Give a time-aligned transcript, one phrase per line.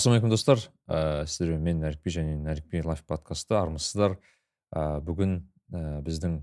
[0.00, 0.60] ассалаумағалейкум достар.
[0.88, 4.14] Ә, сіздермен мен нәрікби және нәрікби лайф подкасты армысыздар.
[4.72, 5.34] Ә, бүгін
[5.76, 6.38] ә, біздің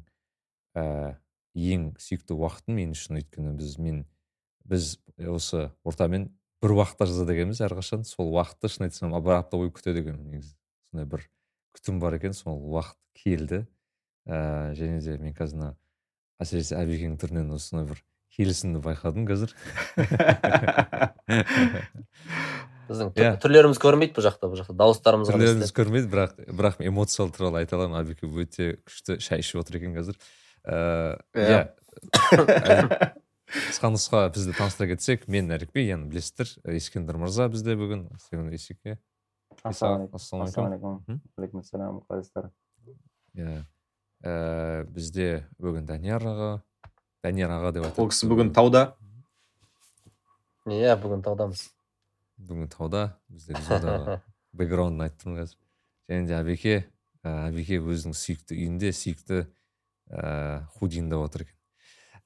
[0.78, 1.16] ә,
[1.58, 4.04] ең сүйікті уақытым мен үшін өйткені біз мен
[4.70, 6.30] біз осы ортамен
[6.62, 8.05] бір уақытта жазады екенбіз әрқашан.
[8.05, 10.38] Сол уақытты шын айтсам бір апта бойы күтеді екенмін.
[10.38, 10.54] Негізі
[10.92, 11.26] сондай бір
[11.73, 13.64] күтім бар екен сол уақыт келді.
[14.30, 15.73] Ә, және де мен қазір мына
[16.44, 18.05] әсіресе әбекеңнің түрінен осындай бір
[18.38, 19.58] келісімді байқадым қазір.
[22.88, 23.34] біздің Иә.
[23.44, 24.76] түрлеріміз көрінбейді бұл жақта бұл жақта.
[24.80, 28.00] Дауыстарымыз түрлеріміз көрмейді бірақ бірақ эмоциялар туралы айта аламын.
[28.02, 30.18] Әбеке өте күшті шай ішіп отыр екен қазір.
[30.68, 31.62] Ііі Иә.
[32.18, 33.14] иә.
[33.48, 38.02] Қысқа нұсқа бізді таныстыра кетсек мен нәрікби яғни білесіздер ескендір мырза бізде бүгін.
[38.52, 38.98] Есеке
[39.64, 42.50] ассалаумағалейкум ассалаумағалейкум ассалаумағалейкум алейкум ассалам қалайсыздар?
[43.39, 43.64] Иә.
[44.28, 45.30] Ііі бізде
[45.64, 46.52] бүгін данияр аға.
[47.23, 48.83] Данияр аға деп айтады ол кісі бүгін тауда.
[50.67, 51.70] Иә бүгін таудамыз.
[52.71, 54.19] Тауда бізде визуалдағы
[54.57, 55.59] бэкграундын айтып тұрмын қазір.
[56.07, 56.75] Және де әбеке
[57.23, 59.43] ә, әбеке өзінің сүйікті үйінде сүйікті
[60.07, 61.55] ііі худиінде отыр екен.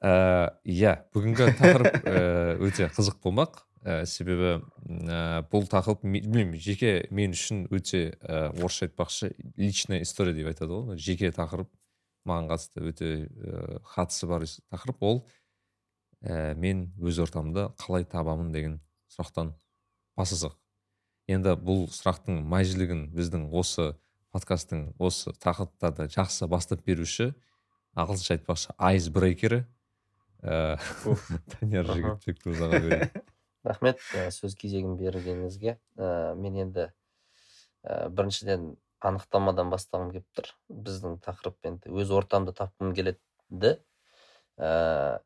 [0.02, 2.08] Иә бүгінгі тақырып
[2.68, 3.62] өте қызық болмақ.
[3.82, 10.04] І себебі ііі бұл тақырып ме- білмеймін жеке мен үшін өте і орысша айтпақшы личная
[10.06, 11.72] история деп айтады ғой жеке тақырып
[12.30, 15.24] маған қатысты өте ііі қатысы бар тақырып ол
[16.22, 18.78] ііі мен өз ортамды қалай табамын деген
[19.10, 19.56] сұрақтан
[20.22, 20.56] басасақ.
[21.32, 23.92] Енді бұл сұрақтың мәжілігін біздің осы
[24.32, 27.34] подкасттың осы тақырыптарды жақсы бастап беруші
[28.00, 29.66] ағылшынша айтпақшы айс брейкері
[30.42, 31.18] ііі
[31.54, 31.98] данияр Аха.
[31.98, 33.12] жігітбек мырзаға берейін.
[33.68, 35.76] Рахмет ә, сөз кезегін бергеніңізге.
[36.00, 36.88] Ә, мен енді
[37.86, 40.50] ә, біріншіден анықтамадан бастағым келіп тұр.
[40.72, 43.76] Біздің тақырып енді өз ортамды тапқым келеді
[44.58, 45.20] ә,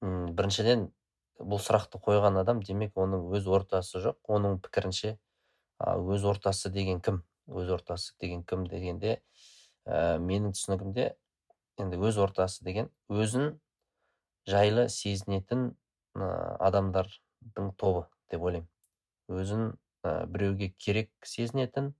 [0.00, 0.88] біріншіден
[1.38, 4.18] бұл сұрақты қойған адам демек оның өз ортасы жоқ.
[4.30, 5.16] Оның пікірінше
[5.80, 7.22] өз ортасы деген кім?
[7.48, 8.66] Өз ортасы деген кім?
[8.70, 9.18] дегенде
[9.84, 11.10] ә, менің түсінігімде
[11.82, 13.58] енді өз ортасы деген өзін
[14.48, 15.72] жайлы сезінетін
[16.14, 16.28] ә,
[16.70, 18.70] адамдардың тобы деп ойлаймын.
[19.28, 19.74] Өзін
[20.04, 21.92] ә, біреуге керек сезінетін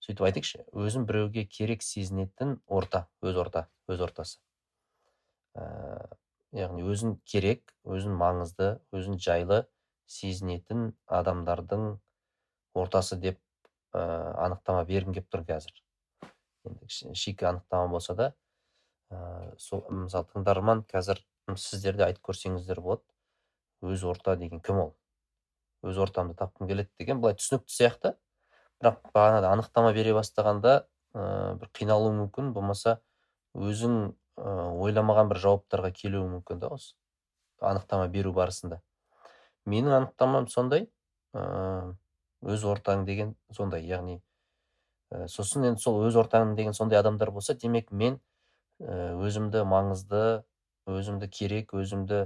[0.00, 4.40] сөйтіп айтайықшы өзін біреуге керек сезінетін орта өз орта өз ортасы.
[6.56, 9.64] Яғни өзін керек өзін маңызды өзін жайлы
[10.10, 11.94] сезінетін адамдардың
[12.74, 13.38] ортасы деп
[13.94, 14.02] ә,
[14.46, 15.74] анықтама бергім келіп тұр қазір.
[16.66, 18.32] Енді шикі анықтама болса да
[19.10, 21.22] ә, сол мысалы тыңдарман қазір
[21.56, 23.06] сіздер де айтып көрсеңіздер болады
[23.82, 24.94] өз орта деген кім ол?
[25.86, 28.14] Өз ортамды тапқым келеді деген былай түсінікті сияқты.
[28.80, 30.74] Бірақ бағанағыдай анықтама бере бастағанда
[31.14, 32.98] ә, бір қиналуы мүмкін болмаса
[33.54, 36.94] өзің ойламаған бір жауаптарға келуі мүмкін да осы.
[37.60, 38.80] Анықтама беру барысында.
[39.68, 40.88] Менің анықтамам сондай.
[41.36, 41.92] Ә,
[42.42, 44.16] өз ортаң деген сондай яғни
[45.12, 48.18] ә, сосын енді сол өз ортаң деген сондай адамдар болса демек мен
[48.80, 50.42] өзімді маңызды
[50.88, 52.24] өзімді керек өзімді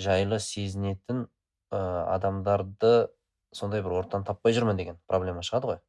[0.00, 1.26] жайлы сезінетін
[1.70, 1.80] ә,
[2.14, 3.10] адамдарды
[3.52, 5.80] сондай бір ортаны таппай жүрмін деген проблема шығады ғой.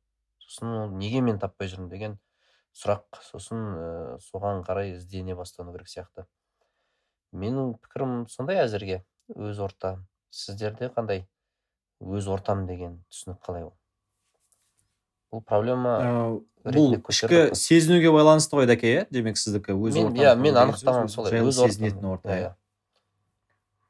[0.44, 2.18] Сосын неге мен таппай жүрмін деген
[2.78, 3.06] сұрақ.
[3.30, 3.90] Сосын ә,
[4.24, 6.26] соған қарай іздене бастану керек сияқты.
[7.34, 9.04] Менің пікірім сондай әзірге.
[9.34, 9.98] Өз орта.
[10.34, 11.26] Сіздерде қандай?
[12.04, 13.74] Өз ортам деген түсінік қалай ол?
[15.34, 15.94] Бұл проблема
[16.66, 19.06] ретінде бұл ішкі сезінуге байланысты ғой дәке иә?
[19.14, 21.42] Демек сіздікі өз мен ортам иә мен анықтамам солай.
[21.42, 22.52] өз сезінетін орта иә, иә.
[22.52, 22.54] иә.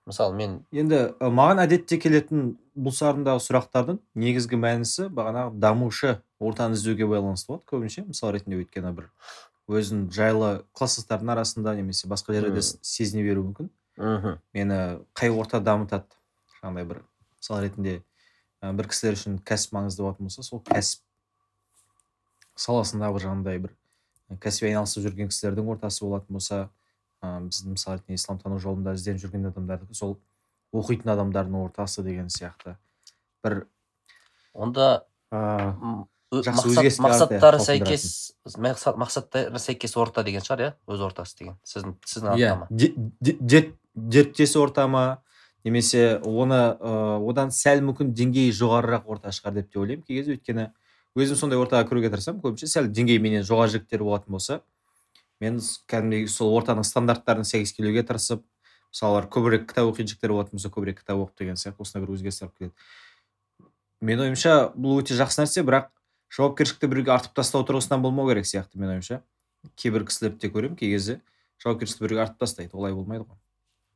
[0.10, 6.76] Мысалы мен енді ы, маған әдетте келетін бұл сарындағы сұрақтардың негізгі мәнісі бағанағы дамушы ортаны
[6.78, 8.04] іздеуге байланысты болады көбінше.
[8.10, 9.10] Мысал ретінде өйткені бір
[9.72, 13.70] өзін жайлы класстастардың арасында немесе басқа жерде сезіне беруі мүмкін.
[13.98, 14.80] Мхм мені
[15.16, 16.10] қай орта дамытады?
[16.60, 17.04] Жаңағыдай бір
[17.40, 18.02] мысал ретінде
[18.60, 21.04] ә, бір кісілер үшін кәсіп маңызды болатын болса сол кәсіп
[22.60, 23.76] саласында бір жаңағыдай бір
[24.42, 26.60] кәсіби айналысып жүрген кісілердің ортасы болатын болса
[27.24, 30.18] ә, біздің мысалы ретінде исламтану жолында ізденіп жүрген адамдардікі сол
[30.76, 32.76] оқитын адамдардың ортасы деген сияқты.
[33.44, 33.68] бір
[34.54, 40.74] онда мақсат, мақсаттары сәйкес мақсат- мақсаттары сәйкес орта деген шығар иә?
[40.88, 41.58] Өз ортасы деген.
[41.64, 42.68] Сіздің сіздің иә анықтама.
[43.22, 45.22] дерт- дерттес орта ма?
[45.64, 50.04] Немесе оны ә, одан сәл мүмкін деңгейі жоғарырақ орта шығар деп те ойлаймын.
[50.06, 50.72] Кей кезде өйткені
[51.16, 52.42] өзім сондай ортаға кіруге тырысамын.
[52.42, 54.62] Көбінше сәл деңгейі менен жоғары жігіттер болатын болса
[55.44, 55.60] мен
[55.92, 58.44] кәдімгідей сол ортаның стандарттарына сәйкес келуге тырысып
[58.94, 62.48] мысалы көбірек кітап оқитын жігіттер болатын болса көбірек кітап оқып деген сияқты осындай бір өзгерістер
[62.48, 62.74] алып келеді.
[64.04, 65.90] Менің ойымша бұл өте жақсы нәрсе бірақ
[66.34, 69.22] жауапкершілікті біреуге артып тастау тұрғысынан болмау керек сияқты менің ойымша.
[69.80, 71.20] Кейбір кісілерді де көремін кей кезде
[71.64, 73.40] жауапкершілікті біреуге артып тастайды олай болмайды ғой.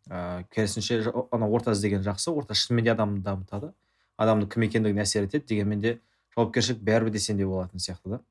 [0.09, 3.73] Ыыы керісінше ана орта іздеген жақсы орта шынымен де адамды дамытады.
[4.17, 5.97] Адамның кім екендігіне әсер етеді дегенмен де
[6.37, 8.21] жауапкершілік бәрібір де сенде болатын сияқты да.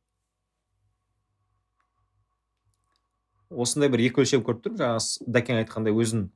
[3.51, 4.81] Осындай бір екі өлшем көріп тұрмын.
[4.81, 6.29] Жаңағы дәкең айтқандай өзін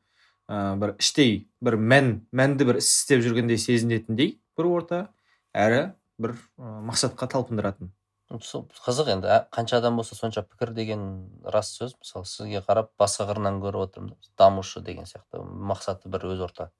[0.50, 5.00] ә, бір іштей бір мән мәнді бір іс істеп жүргендей сезінетіндей бір орта
[5.54, 5.90] әрі
[6.20, 7.92] бір ә, мақсатқа талпындыратын.
[8.46, 9.26] Сол қызық енді.
[9.26, 11.02] Ә, қанша адам болса сонша пікір деген
[11.42, 11.96] рас сөз.
[11.98, 14.14] Мысалы сізге қарап басқа қырынан көріп отырмын.
[14.38, 16.70] Дамушы деген сияқты мақсаты бір өз орта.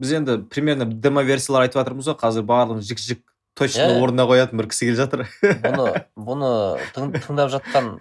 [0.00, 2.16] Біз енді примерно демоверсиялар айтып жатырмыз ғой.
[2.20, 4.00] Қазір барлығын жік жік точно Иә.
[4.02, 5.24] орнына қоятын бір кісі келе жатыр.
[5.42, 5.86] Бұны
[6.28, 6.50] бұны
[6.96, 7.96] тың- тыңдап жатқан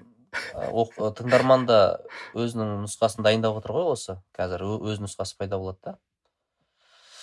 [1.15, 1.79] тыңдарман да
[2.35, 4.17] өзінің нұсқасын дайындап отыр ғой осы.
[4.35, 5.95] Қазір өз нұсқасы пайда болады да.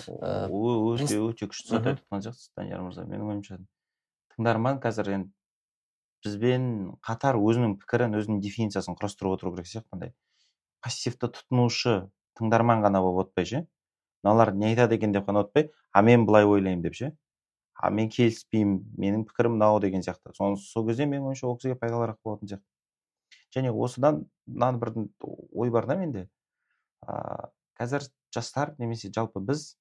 [0.09, 3.59] Өте өте күшті зат айтып жатқан жоқсыз данияр мырза менің ойымша.
[4.35, 5.31] Тыңдарман қазір енді
[6.25, 6.65] бізбен
[7.05, 10.13] қатар өзінің пікірін өзінің дефинициясын құрастырып отыру керек сияқты андай
[10.83, 12.09] пассивті тұтынушы
[12.39, 13.65] тыңдарман ғана болып отпай ше?
[14.25, 17.13] Мыналар не айтады екен деп қана отпай а мен былай ойлаймын деп ше?
[17.83, 20.31] А мен келіспеймін менің пікірім мынау деген сияқты.
[20.37, 22.67] Соны сол кезде менің ойымша ол кісіге пайдалырақ болатын сияқты.
[23.57, 24.93] Және осыдан мынаны бір
[25.53, 26.29] ой бар да менде.
[27.03, 27.51] Ыыы
[27.81, 29.75] қазір жастар немесе жалпы біз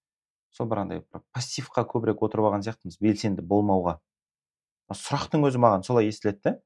[0.49, 1.03] сол бір андай
[1.35, 3.99] пассивқа көбірек отырып алған сияқтымыз белсенді болмауға.
[4.91, 6.57] Сұрақтың өзі маған солай естіледі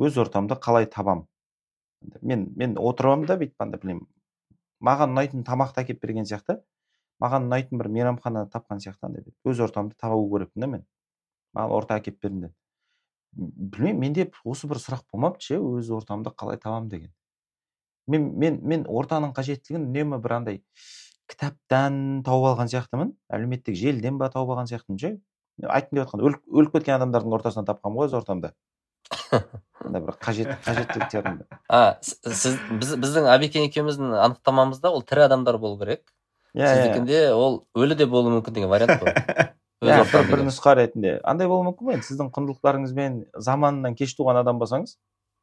[0.00, 1.26] өз ортамды қалай табам?
[2.22, 4.08] Мен мен отырамын да бүйтіп андай білмеймін
[4.82, 6.58] маған ұнайтын тамақты әкеліп берген сияқты.
[7.22, 10.84] Маған ұнайтын бір мейрамхана тапқан сияқты андай өз ортамды табу керекпін да мен.
[11.56, 12.52] Маған орта әкеліп беріңдер.
[13.32, 17.12] Білмеймін менде осы бір сұрақ болмапты ше өз ортамды қалай табамын деген.
[18.10, 20.62] Мен мен мен ортаның қажеттілігін үнемі бір андай
[21.30, 23.14] кітаптан тауып алған сияқтымын.
[23.32, 25.14] Әлеуметтік желіден ба тауып алған сияқтымын ше?
[25.62, 28.52] Айтқым келіп жатқан өліп, кеткен адамдардың ортасынан тапқанмын ғой өз ортамды.
[29.82, 35.78] Андай бір қажет қажеттіліктерімді а сіз біз, біздің әбекен екеуміздің анықтамамызда ол тірі адамдар болу
[35.80, 36.12] керек.
[36.56, 39.14] Сіздікінде ол өлі де болуы мүмкін деген вариант қой.
[39.82, 40.04] Иә.
[40.06, 41.16] бір, нұсқа ретінде.
[41.26, 42.06] Андай болуы мүмкін ғой енді.
[42.06, 44.94] Сіздің құндылықтарыңызбен заманынан кеш туған адам болсаңыз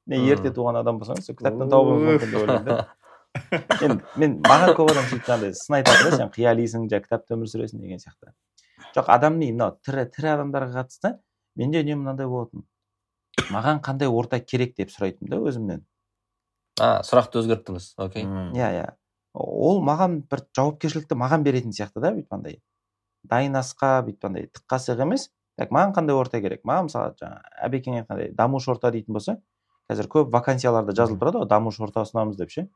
[0.09, 2.87] не ерте туған адам болсаңыз сол кітаптан табуыңыз мүмкін деп ойлаймын да
[3.81, 7.51] мен мен маған көп адам сөйтіп жаңағыдай сын айтады да сен қиялисың жаңағы кітапта өмір
[7.51, 8.33] сүресің деген сияқты.
[8.95, 11.13] Жоқ адами мынау тірі тірі адамдарға қатысты
[11.59, 12.65] менде үнемі мынандай болатын.
[13.53, 15.85] Маған қандай орта керек деп сұрайтынмын да өзімнен.
[16.81, 17.93] А сұрақты өзгерттіңіз.
[18.01, 18.25] Окей.
[18.57, 18.87] Иә иә.
[19.33, 22.59] Ол маған бір жауапкершілікті маған беретін сияқты да бүйтіп андай
[23.29, 25.29] дайын асқа бүйтіп андай тық қасық емес.
[25.59, 26.63] Так маған қандай орта керек?
[26.63, 29.37] Маған мысалы жаңағы әбекең айтқандай дамушы орта дейтін болса
[29.91, 32.67] қазір көп вакансияларда жазылып тұрады ғой дамушы орта ұсынамыз деп ше?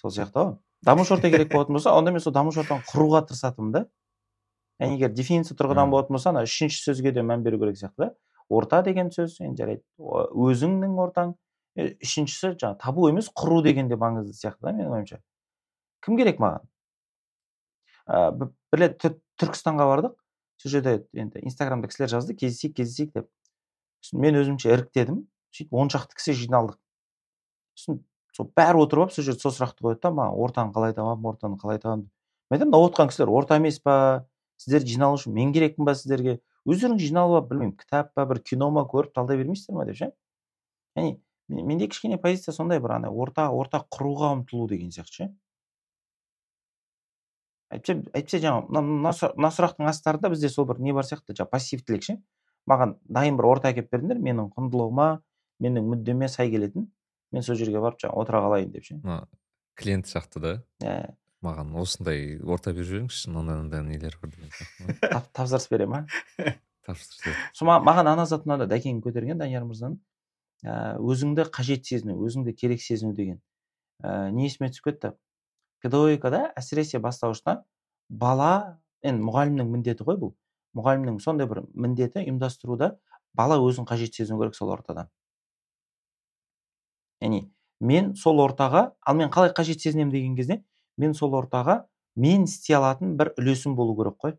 [0.00, 0.54] Сол сияқты ғой.
[0.82, 3.84] Дамушы орта керек болатын болса онда мен сол дамушы ортаны құруға тырысатынмын да.
[4.80, 8.14] Яғни егер дефиниция тұрғыдан болатын болса ана үшінші сөзге де мән беру керек сияқты да.
[8.48, 11.36] Орта деген сөз енді жарайды өзіңнің ортаң.
[11.78, 15.20] Үшіншісі жаңағы табу емес құру деген де маңызды сияқты да менің ойымша.
[16.02, 16.66] Кім керек маған?
[18.06, 20.16] Ә, бір рет Түр- түркістанға бардық.
[20.62, 23.28] Сол жерде енді инстаграмда кісілер жазды кездесейік кездесейік деп.
[24.02, 25.24] Сосын мен өзімше іріктедім.
[25.54, 26.78] Сөйтіп он шақты кісі жиналдық.
[27.78, 28.02] Сосын
[28.36, 31.58] сол бәрі отырып алып сол жерде сол сұрақты қояды да маған ортаны қалай табамын ортаны
[31.60, 32.06] қалай табамын
[32.50, 34.24] мен айтамын мына отырған кісілер орта емес па?
[34.62, 36.38] Сіздер жиналу үшін мен керекпін ба сіздерге?
[36.68, 39.84] Өздерің жиналып алып білмеймін кітап па бір кино ма көріп талдай бермейсіздер ма?
[39.88, 40.12] деп ше.
[40.96, 41.18] Яғни
[41.48, 45.28] мен- менде кішкене позиция сондай бір ана орта орта құруға ұмтылу деген сияқты ше.
[47.72, 51.34] Әйтпесе әйтпесе жаңағы мына мына сұра- мына сұрақтың астарында бізде сол бір не бар сияқты
[51.36, 52.18] жаңағы пассивтілік ше.
[52.70, 55.08] Маған дайын бір орта әкеліп беріңдер менің құндылығыма
[55.62, 56.86] менің мүддеме сай келетін.
[57.32, 59.00] Мен сол жерге барып жаңағы отыра қалайын деп ше.
[59.02, 59.26] Мына
[59.76, 60.52] клиент сияқты да.
[60.84, 61.14] Иә.
[61.42, 66.04] Маған осындай орта беріп жіберіңізші мынандай мынандай нелер бар деген тапсырыс бере ма
[66.86, 69.96] тапсырыс сол ма- маған ана зат ұнады дәкең көтерген данияр мырзаның
[70.62, 73.40] ә, өзіңді қажет сезіну өзіңді керек сезіну деген.
[74.04, 75.10] Ә, не есіме түсіп кетті?
[75.82, 77.62] Педагогикада әсіресе бастауышта
[78.08, 80.34] бала енді мұғалімнің міндеті ғой бұл.
[80.78, 82.94] Мұғалімнің сондай бір міндеті ұйымдастыруда
[83.36, 85.08] бала өзін қажет сезіну керек сол ортада.
[87.22, 87.48] Яғни
[87.80, 90.62] мен сол ортаға ал мен қалай қажет сезінемін деген кезде
[90.96, 91.82] мен сол ортаға
[92.16, 94.38] мен істей алатын бір үлесім болу керек қой.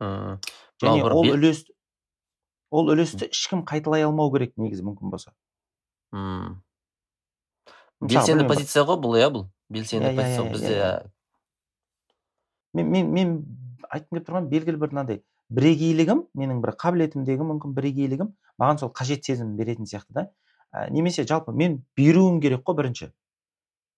[0.00, 0.40] Мм.
[0.82, 1.64] және ол үлес
[2.70, 5.34] ол үлесті ешкім қайталай алмау керек негізі мүмкін болса.
[6.12, 6.62] Мм.
[8.02, 9.46] Белсенді позиция ғой бұл иә бұл.
[9.72, 10.78] Белсенді позиция бізде
[12.74, 13.34] мен мен мен
[13.90, 19.26] айтқым келіп тұрған белгілі бір мынандай бірегейлігім менің бір қабілетімдегі мүмкін бірегейлігім маған сол қажет
[19.26, 20.28] сезім беретін сияқты да
[20.72, 23.10] ә, немесе жалпы мен беруім керек қой бірінші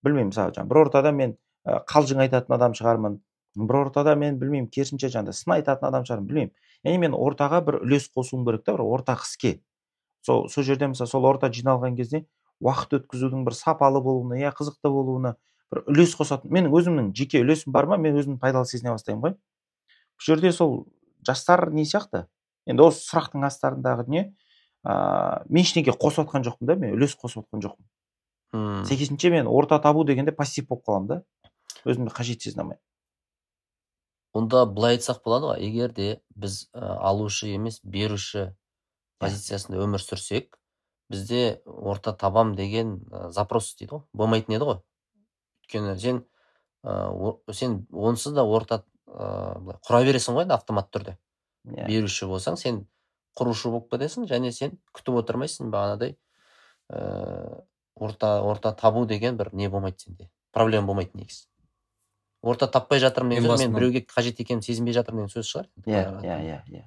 [0.03, 3.19] білмеймін мысалы жаңағы бір ортада мен қалжың айтатын адам шығармын
[3.55, 6.53] бір ортада мен білмеймін керісінше жаңағыдай сын айтатын адам шығармын білмеймін
[6.85, 9.55] яғни мен ортаға бір үлес қосуым керек та бір ортақ іске
[10.25, 12.25] сол сол жерде мысалы сол орта жиналған кезде
[12.61, 15.35] уақыт өткізудің бір сапалы болуына иә қызықты болуына
[15.73, 16.51] бір үлес қосатын.
[16.53, 17.97] Менің өзімнің жеке үлесім бар ма?
[17.97, 19.35] Мен өзімді пайдалы сезіне бастаймын ғой.
[20.15, 20.85] Бұл жерде сол
[21.25, 22.25] жастар не сияқты?
[22.65, 24.25] Енді осы сұрақтың астарындағы дүние
[24.85, 27.85] ыыы мен ештеңе қосып жатқан жоқпын да мен үлес қосып жатқан жоқпын.
[28.55, 28.83] Мм.
[28.87, 31.21] сәйкесінше мен орта табу дегенде пассив болып қаламын да.
[31.85, 32.81] Өзімді қажет сезіне алмаймын.
[34.35, 38.53] Онда былай айтсақ болады ғой егер де біз ә, алушы емес беруші
[39.19, 40.57] позициясында өмір сүрсек
[41.09, 44.03] бізде орта табам деген ә, запрос дейді ғой.
[44.13, 44.81] Болмайтын еді ғой.
[45.65, 46.23] Өйткені сен
[46.83, 51.17] ә, о- сен онсыз да орта ә, былай құра бересің ғой енді автоматты түрде.
[51.65, 51.87] Иә.
[51.87, 52.85] Беруші болсаң сен
[53.37, 56.15] құрушы болып кетесің және сен күтіп отырмайсың бағанадай
[56.93, 57.63] ә,
[57.95, 60.29] орта орта табу деген бір не болмайды сенде.
[60.51, 61.47] Проблема болмайды негізі.
[62.43, 66.21] Орта таппай жатырмын деген сөз мен біреуге қажет екенімді сезінбей жатырмын деген сөз шығар иә
[66.21, 66.85] иә иә иә.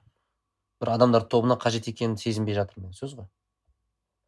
[0.81, 3.27] Бір адамдар тобына қажет екенімді сезінбей жатырмын деген сөз ғой.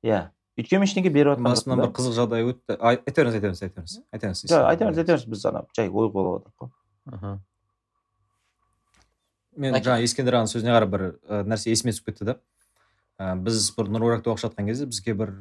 [0.02, 0.30] Иә.
[0.59, 3.47] Өйткені мен ештеңе беріп жатқан басымнан жоқпын бір қызық жағдай өтті Ай- айта беріңіз айта
[3.47, 6.35] беріңіз айта беріңіз айта беріңіз жоқ айта беріңіз айта беріңіз біз ана жай ой қуалап
[6.40, 7.38] жатырмық қой
[9.61, 9.85] мен Айт.
[9.85, 11.02] жаңа ескендір ағаның сөзіне қарап бір
[11.50, 12.37] нәрсе есіме түсіп кетті да
[13.19, 15.33] ә, біз бір нұрбаракта оқып жатқан кезде бізге бір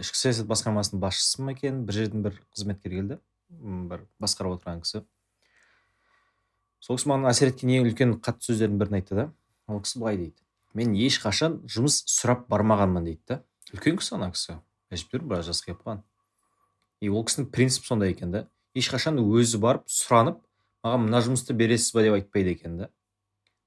[0.00, 3.18] ішкі саясат басқармасының басшысы ма екен бір жердің бір қызметкері келді
[3.92, 5.04] бір басқарып отырған кісі
[6.80, 9.28] сол кісі маған әсер еткен ең үлкен қатты сөздердің бірін айтты да
[9.68, 10.42] ол кісі былай дейді
[10.74, 13.40] мен ешқашан жұмыс сұрап бармағанмын дейді да
[13.74, 14.60] үлкен кісі ана кісі.
[14.92, 16.02] Әжептәуір біраз жасқа келіп қалған.
[17.02, 18.46] И ол кісінің принципі сондай екен да.
[18.76, 20.38] Ешқашан өзі барып сұранып
[20.84, 22.90] маған мына жұмысты бересіз ба деп айтпайды екен да.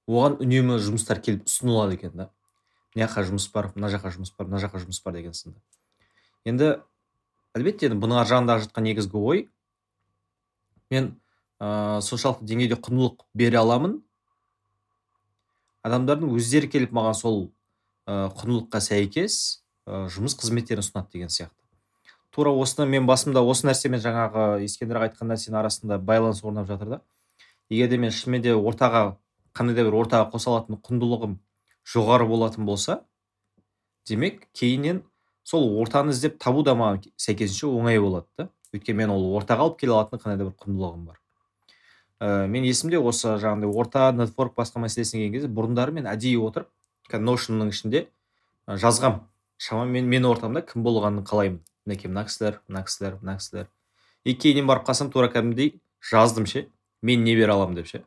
[0.07, 2.29] Оған үнемі жұмыстар келіп ұсынылады екен да.
[2.95, 5.59] Мына жаққа жұмыс бар мына жаққа жұмыс бар мына жаққа жұмыс бар деген сынды.
[6.47, 6.79] Енді
[7.57, 9.47] әлбетте енді бұның ар жағындағы жатқан негізгі ой
[10.89, 11.11] мен
[11.59, 13.99] ыыы соншалықты деңгейде құндылық бере аламын.
[15.85, 17.39] Адамдардың өздері келіп маған сол
[18.07, 21.55] ыыы құндылыққа сәйкес жұмыс қызметтерін ұсынады деген сияқты.
[22.31, 27.01] Тура осыны мен басымда осы нәрсемен жаңағы ескендір айтқан нәрсенің арасында байланыс орнап жатыр да.
[27.69, 29.17] Егер де мен шынымен де ортаға
[29.58, 31.39] қандай да бір ортаға қоса алатын құндылығым
[31.89, 33.01] жоғары болатын болса
[34.08, 35.01] демек кейіннен
[35.43, 38.50] сол ортаны іздеп табу да маған сәйкесінше оңай болады да.
[38.74, 41.17] Өйткені мен ол ортаға алып келе алатын қандай да бір құндылығым бар.
[42.19, 46.69] Ә, мен есімде осы жаңағыдай орта нетворк басқа мәселесіне келген кезде бұрындары мен әдейі отырып
[47.10, 49.24] ношнның ішінде ы, жазғам.
[49.59, 51.59] Шамамен мен ортамда кім болғанын қалаймын.
[51.85, 53.67] Мінекей мына кісілер мына кісілер мына кісілер.
[54.23, 56.69] И кейіннен барып қалсам тура кәдімгідей жаздым ше.
[57.01, 58.03] Мен не бере аламын деп ше.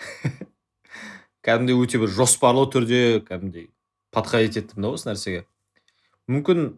[1.44, 3.68] Кәдімгідей өте бір жоспарлы түрде кәдімгідей
[4.10, 5.44] подходить еттім да осы нәрсеге.
[6.30, 6.72] Мүмкін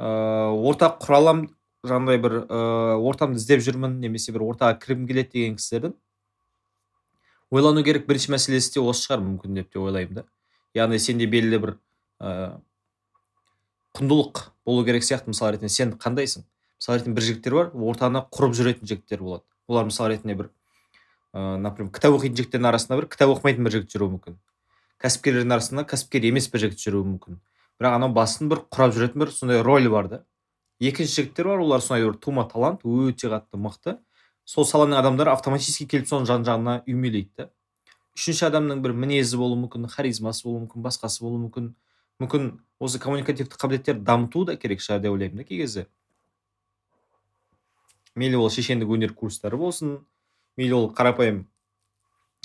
[0.00, 5.58] ыыы ортақ құра аламын бір ыыы ортамды іздеп жүрмін немесе бір ортаға кіргім келеді деген
[5.60, 5.94] кісілердің
[7.54, 10.24] ойлану керек бірінші мәселесі де осы шығар мүмкін деп те ойлаймын да.
[10.74, 11.76] Яғни сенде белгілі бір
[12.20, 12.48] ыыы
[13.94, 15.70] құндылық болу керек сияқты мысалы ретінде.
[15.70, 16.44] Сен қандайсың?
[16.80, 19.44] Мысалы ретінде бір жігіттер бар ортаны құрып жүретін жігіттер болады.
[19.68, 20.50] Олар мысалы ретінде бір
[21.34, 24.38] ыыы например кітап оқитын жігіттердің арасында бір кітап оқымайтын бір жігіт жүруі мүмкін.
[25.02, 27.38] Кәсіпкерлердің арасында кәсіпкер емес бір жігіт жүруі мүмкін.
[27.78, 30.20] Бірақ анау басын бір құрап жүретін бір сондай роль бар да.
[30.80, 33.98] Екінші жігіттер бар олар сондай бір тума талант өте қатты мықты.
[34.44, 37.48] Сол саланың адамдары автоматически келіп соның жан жағына үймелейді да.
[38.14, 41.72] Үшінші адамның бір мінезі болуы мүмкін харизмасы болуы мүмкін басқасы болуы мүмкін.
[42.22, 45.86] Мүмкін осы коммуникативті қабілеттерді дамыту да керек шығар деп ойлаймын да кей кезде.
[48.14, 49.98] Мейлі ол шешендік өнер курстары болсын
[50.56, 51.44] мейлі ол қарапайым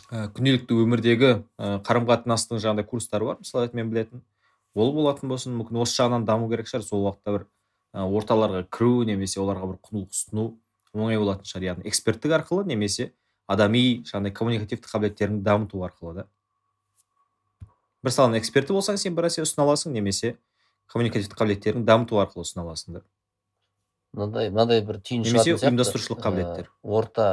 [0.10, 4.24] ә, күнделікті өмірдегі ә, қарым қатынастың жаңағыдай курстары бар мысалы мен білетін.
[4.74, 7.46] Ол болатын болсын мүмкін осы жағынан даму керек шығар сол уақытта бір
[7.94, 10.48] ә, орталарға кіру немесе оларға бір құндылық ұсыну
[10.94, 11.68] оңай болатын шығар.
[11.74, 13.12] Яғни эксперттік арқылы немесе
[13.50, 16.28] адами жаңағыдай коммуникативті қабілеттеріңді дамыту арқылы да.
[18.04, 20.36] Бір саланың эксперті болсаң сен бір нәрсе ұсына аласың немесе
[20.92, 23.06] коммуникативті қабілеттеріңді дамыту арқылы ұсына аласың да
[24.14, 26.70] мынандай мынандай бір түйін Немесе ұйымдастырушылық қабілеттер.
[26.70, 27.26] Ә, орта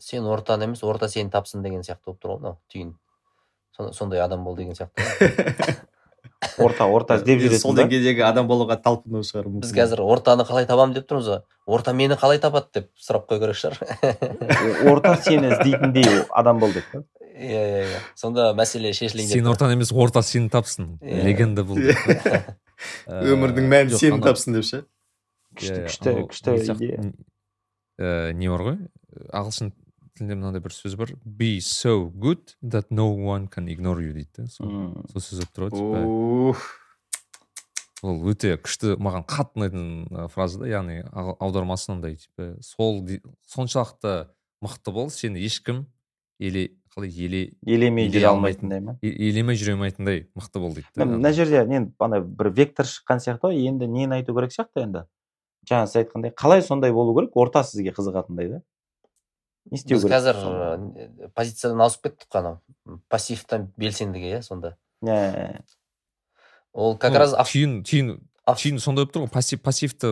[0.00, 2.94] сен ортаны емес орта сені тапсын деген сияқты болып тұр ғой мынау түйін.
[3.76, 5.76] Сон- сондай адам бол деген сияқты
[6.64, 7.82] орта орта іздеп сол жүретін да.
[7.82, 11.42] деңгейдегі адам болуға талпыну шығар біз қазір ортаны қалай табамын деп тұрмыз ғой.
[11.66, 16.88] Орта мені қалай табады деп сұрап қою керек шығар орта сені іздейтіндей адам бол деп
[16.92, 17.04] па?
[17.34, 19.54] Иә иә иә сонда мәселе шешілейін сен тұр.
[19.54, 21.62] ортан емес орта сені тапсын легенда.
[21.64, 24.84] Ә, өмірдің мәні жоқ, сені анау- тапсын деп ше
[25.58, 26.52] күшті күшті күшті
[27.98, 28.78] не идея бар ғой
[29.30, 29.72] ағылшын
[30.14, 31.10] тілінде мынандай бір сөз бар.
[31.24, 36.56] Be so good that no one can ignore you дейді да сол сөз болып тұрады.
[38.04, 43.00] Ол өте күшті маған қатты ұнайтын фраза да яғни аудармасы мынандай типа сол
[43.48, 44.28] соншалықты
[44.62, 45.86] мықты бол сені ешкім
[46.38, 48.70] еле қалай еле елемей жүре алмайтын.
[48.70, 52.86] алмайтындай ма елемей жүре алмайтындай мықты бол дейді да мына жерде енді ана бір вектор
[52.86, 55.04] шыққан сияқты ғой енді нені айту керек сияқты енді?
[55.68, 58.62] Жаңа сіз айтқандай қалай сондай болу керек орта сізге қызығатындай да?
[59.70, 61.06] Не істеу біз керек қазір соны?
[61.24, 62.60] э, позициядан ауысып кеттік қой анау.
[63.08, 64.76] Пассивтан белсендіге иә сонда.
[65.02, 65.62] Ә,
[66.72, 69.30] ол как раз түйін түйін түйін сондай болып тұр ғой.
[69.32, 70.10] Пассив пассивті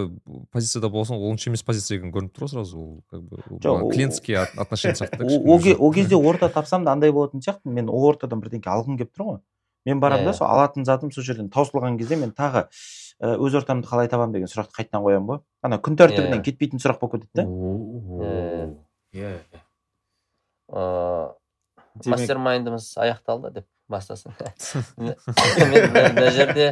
[0.53, 2.79] позицияда болсаң ол онша емес позиция екені көрініп тұр ғой сразу.
[2.81, 7.41] Ол как бы Жоқ, клиентский от- отношение сияқты ол кезде орта тапсам да андай болатын
[7.45, 7.75] сияқтымын.
[7.75, 9.39] Мен ол ортадан бірдеңке алғым келіп тұр ғой.
[9.85, 12.69] Мен барамын да Иә, сол алатын затым сол жерден таусылған кезде мен тағы
[13.21, 15.41] ә, өз ортамды қалай табамын деген сұрақты қайтадан қоямын ғой.
[15.63, 16.45] Ана күн тәртібінен Иә.
[16.47, 17.45] кетпейтін сұрақ болып кетеді да
[19.13, 19.37] иә
[22.07, 24.35] мастер майндымыз аяқталды деп бастасын.
[24.97, 26.69] Мына жерде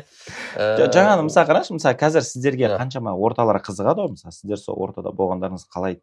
[0.57, 5.12] ә, жаңағы мысалы қарашы мысалы қазір сіздерге қаншама орталар қызығады ғой мысалы сіздер сол ортада
[5.17, 6.02] болғандарыңыз қалайды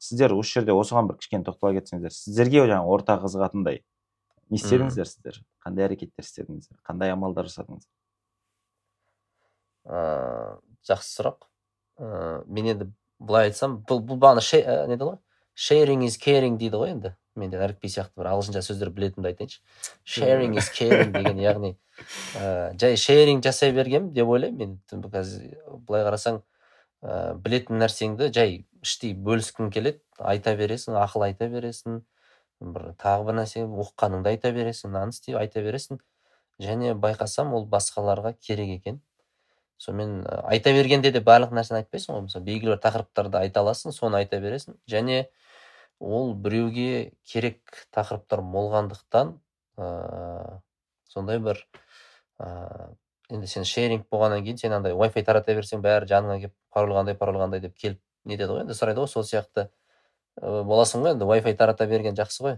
[0.00, 3.82] сіздер осы жерде осыған бір кішкене тоқтала кетсеңіздер сіздерге жаңағы орта қызығатындай
[4.48, 5.40] не істедіңіздер сіздер?
[5.64, 6.78] Қандай әрекеттер істедіңіздер?
[6.88, 7.92] Қандай амалдар жасадыңыздар
[9.88, 10.56] ыыы
[10.88, 11.48] жақсы сұрақ.
[11.98, 14.44] Ыыы мен енді былай айтсам бұл бұл бағана
[14.88, 15.18] не еді ғой?
[15.58, 17.14] Sharing is caring дейді ғой енді?
[17.38, 19.60] Мен де әліпби сияқты бір ағылшынша сөздер білетінімді айтайыншы.
[20.04, 21.72] Sharing is caring деген яғни
[22.36, 24.78] ә, жай шеринг жасай бергенмін деп ойлаймын.
[24.92, 26.42] Мен қазір былай қарасаң
[27.02, 30.02] ә, білетін нәрсеңді жай іштей бөліскің келеді.
[30.18, 32.02] Айта бересің ақыл айта бересің
[32.60, 36.00] бір тағы бір нәрсе оқығаныңды айта бересің мынаны істей айта бересің.
[36.58, 39.02] Және байқасам ол басқаларға керек екен.
[39.78, 42.24] Сонымен ә, айта бергенде де барлық нәрсені айтпайсың ғой.
[42.26, 44.74] Мысалы белгілі бір тақырыптарды айта аласың соны айта бересің.
[44.90, 45.28] Және
[46.00, 49.34] ол біреуге керек тақырыптар болғандықтан
[49.78, 50.60] ыыы
[51.10, 51.60] сондай бір
[52.38, 52.94] ыыы
[53.34, 57.16] енді сен шеринг болғаннан кейін сен андай Wi-Fi тарата берсең бәрі жаныңа келіп пароль қандай
[57.18, 58.62] пароль қандай деп келіп нетеді ғой?
[58.64, 59.68] Енді сұрайды ғой сол сияқты.
[60.40, 62.56] Ыыы боласың ғой енді Wi-Fi тарата берген жақсы ғой.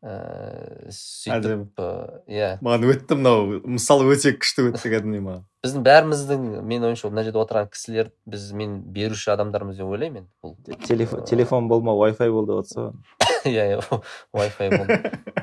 [0.00, 2.50] Ыыы сөйтіп ыыы, иә.
[2.64, 5.44] маған өтті мынау мысалы өте күшті өтті кәдімгідей маған.
[5.64, 10.30] Біздің бәріміздің мен ойымша мына жерде отырған кісілер біз мен беруші адамдармыз деп ойлаймын енді
[10.40, 13.20] бұл телефон телефон болма wifi бол деп отырса ғой.
[13.44, 14.00] Иә иә
[14.36, 14.98] Wi-Fi болды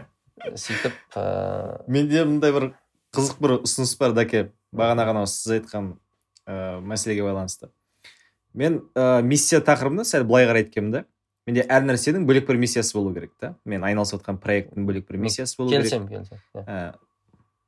[0.57, 2.67] сөйтіп ыыы менде мындай бір
[3.15, 5.93] қызық бір ұсыныс бар дәке бағана ғана сіз айтқан
[6.45, 7.71] ә, мәселеге байланысты.
[8.53, 11.03] Мен ә, миссия тақырыбына сәл былай қарай кеткенмін да.
[11.47, 13.53] Менде әр нәрсенің бөлек бір миссиясы болу керек та.
[13.65, 15.87] Мен айналысып жатқан проекттің бөлек бір миссиясы болу керек.
[15.87, 16.63] келісемін келісемін иә.
[16.67, 16.95] ә,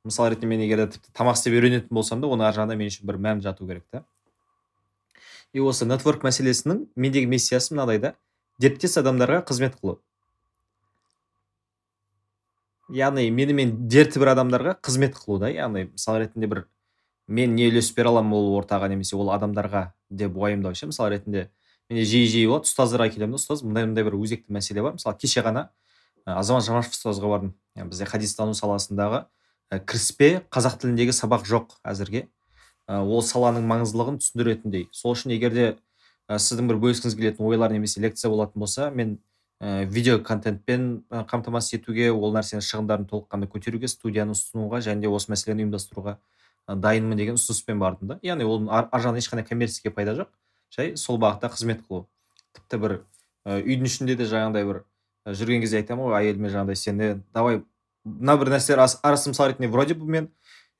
[0.04, 2.92] мысал ретінде мен егер де тіпті тамақ істеп үйренетін болсам да оның ар жағында мен
[2.92, 4.04] үшін бір мән жату керек та.
[5.52, 8.14] И осы нетворк мәселесінің мендегі миссиясы мынадай да.
[8.60, 9.98] Дерттес адамдарға қызмет қылу.
[12.92, 15.48] Яғни менімен дерті бір адамдарға қызмет қылу да.
[15.48, 16.66] Яғни мысал ретінде бір
[17.30, 21.48] мен не үлес бере аламын ол ортаға немесе ол адамдарға деп уайымдау ше мысал ретінде
[21.90, 24.94] менде жиі жиі болады ұстаздарға келемін да ұстаз мындай мындай бір өзекті мәселе бар.
[24.96, 25.68] Мысалы кеше ғана
[26.24, 27.54] азамат жамашев ұстазға бардым.
[27.74, 29.24] Бізде хадистану саласындағы
[29.70, 32.28] кіріспе қазақ тіліндегі сабақ жоқ әзірге.
[32.86, 34.88] Ол саланың маңыздылығын түсіндіретіндей.
[34.94, 35.66] Сол үшін егер де
[36.30, 39.18] сіздің бір бөліскіңіз келетін ойлар немесе лекция болатын болса мен
[39.62, 45.32] ә, видео контентпен қамтамасыз етуге ол нәрсенің шығындарын толыққанды көтеруге студияны ұсынуға және де осы
[45.32, 46.16] мәселені ұйымдастыруға
[46.68, 48.18] дайынмын деген ұсыныспен бардым да.
[48.22, 50.30] Яғни оның ар, ар ешқандай коммерческий пайда жоқ.
[50.74, 52.06] Жай сол бағытта қызмет қылу.
[52.54, 52.94] Тіпті бір
[53.46, 54.82] ә, үйдің ішінде де жаңағыдай бір
[55.26, 57.62] ә, жүрген кезде айтамын ғой әйеліме жаңағыдай сен давай
[58.04, 60.30] мына бір нәрселер ас- арасы мысал ретінде вроде бы мен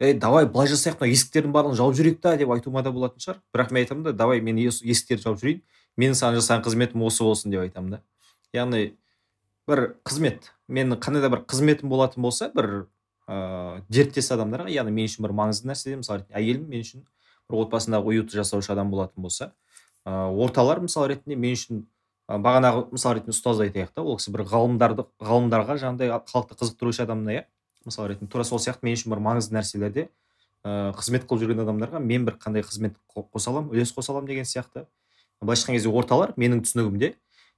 [0.00, 3.40] ей давай былай жасайық мына есіктердің барлығын жауып жіберейік та деп айтуыма да болатын шығар.
[3.52, 5.60] Бірақ мен айтамын да давай мен ес- есіктерді жауып жіберейін
[6.00, 8.00] менің саған жасаған қызметім осы болсын деп айтамын да.
[8.56, 8.94] Яғни
[9.68, 12.86] бір қызмет менің қандай да бір қызметім болатын болса бір
[13.28, 17.04] ыыы дерттес адамдарға яғни мен үшін бір маңызды нәрсе мысалы әйелім мен үшін
[17.50, 19.52] бір отбасындағы уютты жасаушы адам болатын болса
[20.06, 21.84] орталар мысал ретінде мен үшін
[22.30, 27.04] ы бағанағы мысал ретінде ұстазды айтайық та ол кісі бір ғалымдарды ғалымдарға жаңағыдай халықты қызықтырушы
[27.04, 27.44] адамына иә
[27.84, 30.08] мысал ретінде тура сол сияқты мен үшін бір маңызды нәрселерде
[30.64, 34.28] ыыы қызмет қылып жүрген адамдарға мен бір қандай қызмет қо- қоса аламын үлес қоса аламын
[34.28, 34.86] деген сияқты.
[35.40, 37.14] Былайша айтқан кезде орталар менің түсінігімде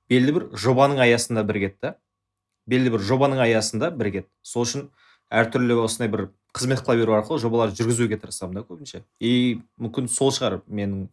[0.09, 1.97] белгілі бір жобаның аясында бірігеді да
[2.71, 4.85] белгілі бір жобаның аясында бірігеді сол үшін
[5.35, 9.03] әртүрлі осындай бір қызмет қыла беру арқылы жобаларды жүргізуге тырысамын да көбінше.
[9.19, 11.09] И мүмкін сол шығар менің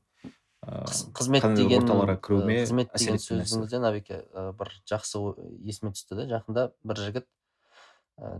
[1.17, 4.21] қызмет деген орталарға кіруіме қызмет сөзіңізден әбеке
[4.59, 5.21] бір жақсы
[5.65, 7.27] есіме түсті да жақында бір жігіт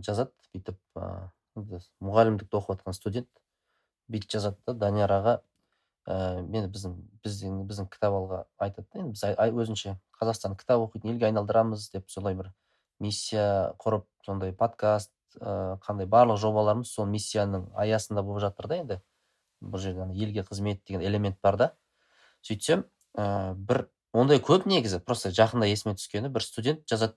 [0.06, 0.78] жазады бүйтіп
[1.58, 3.28] енді мұғалімдікті оқып жатқан студент.
[4.10, 5.34] Бүйтіп жазады да данияр аға
[6.06, 9.02] ә, мені біздің біздің біздің кітап алға айтады да.
[9.02, 12.52] Енді біз өзінше қазақстан кітап оқитын елге айналдырамыз деп солай бір
[13.00, 19.00] миссия құрып сондай подкаст ә, қандай барлық жобаларымыз сол миссияның аясында болып жатыр да енді.
[19.60, 21.72] Бұл жерде елге қызмет деген элемент бар да.
[22.46, 22.84] Сөйтсем
[23.16, 27.16] ә, бір ондай көп негізі просто жақында есіме түскені бір студент жазады.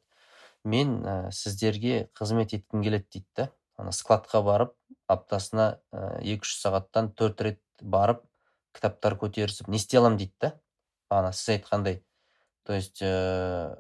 [0.64, 3.50] Мен ә, сіздерге қызмет еткім келеді дейді да.
[3.78, 4.76] Ана складқа барып
[5.12, 5.80] аптасына
[6.22, 8.22] екі үш сағаттан төрт рет барып
[8.74, 10.54] кітаптар көтерісіп не істей аламын дейді да.
[11.12, 12.04] Бағана сіз айтқандай
[12.64, 13.80] то есть ә,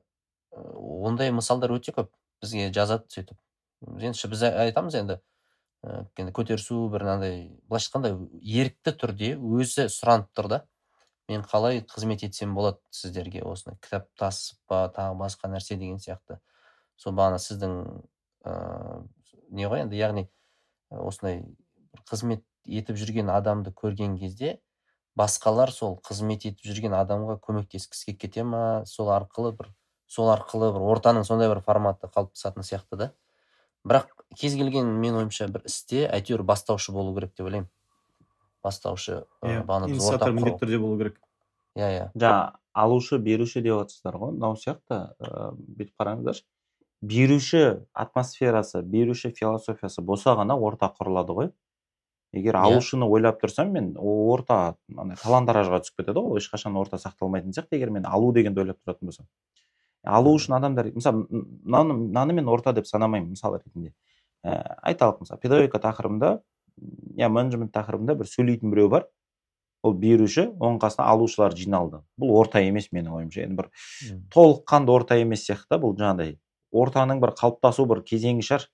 [0.51, 2.12] ондай мысалдар өте көп
[2.43, 3.38] бізге жазады сөйтіп.
[3.99, 5.19] Енді біз айтамыз енді
[6.36, 10.60] көтерісу бір мынандай былайша айтқанда ерікті түрде өзі сұранып тұр да.
[11.29, 16.39] Мен қалай қызмет етсем болады сіздерге осындай кітап тасып па тағы басқа нәрсе деген сияқты.
[16.97, 17.77] Сол бағана сіздің
[18.45, 19.03] ыыы
[19.53, 20.27] не ғой енді яғни
[20.89, 21.43] осындай
[22.09, 24.57] қызмет етіп жүрген адамды көрген кезде
[25.19, 28.83] басқалар сол қызмет етіп жүрген адамға көмектескісі кете ма?
[28.89, 29.69] Сол арқылы бір
[30.07, 33.12] сол арқылы бір ортаның сондай бір форматы қалыптасатын сияқты да.
[33.86, 34.09] Бірақ
[34.39, 37.69] кез келген мен ойымша бір істе әйтеуір бастаушы болу керек деп ойлаймын.
[38.63, 41.19] Бастаушы иә бағана біз инициатор міндетті түрде болу керек.
[41.76, 42.06] Иә иә.
[42.15, 44.32] Жаңа алушы беруші деп жатсыздар ғой.
[44.36, 46.43] Мынау сияқты ыыы бүйтіп қараңыздаршы.
[47.04, 51.52] Беруші атмосферасы беруші философиясы болса ғана орта құрылады ғой.
[52.34, 52.63] Егер Иә.
[52.65, 56.39] алушыны ойлап тұрсам мен орта андай талан таражға түсіп кетеді ғой.
[56.39, 59.28] Ешқашан орта сақталмайтын сияқты егер мен алу дегенді ойлап тұратын болсам.
[60.04, 63.93] Алу үшін адамдар мысалы м- мынаны мынаны мен орта деп санамаймын мысал ретінде.
[64.43, 66.41] Ііі айталық мысалы педагогика тақырыбында
[67.17, 69.07] я менеджмент тақырыбында бір сөйлейтін біреу бар.
[69.83, 71.99] Ол беруші оның қасына алушылар жиналды.
[72.19, 73.43] Бұл орта емес менің ойымша.
[73.43, 73.69] Енді бір
[74.31, 76.38] толыққанды орта емес сияқты бұл жаңағыдай.
[76.73, 78.67] Ортаның бір қалыптасу бір кезеңі шығар.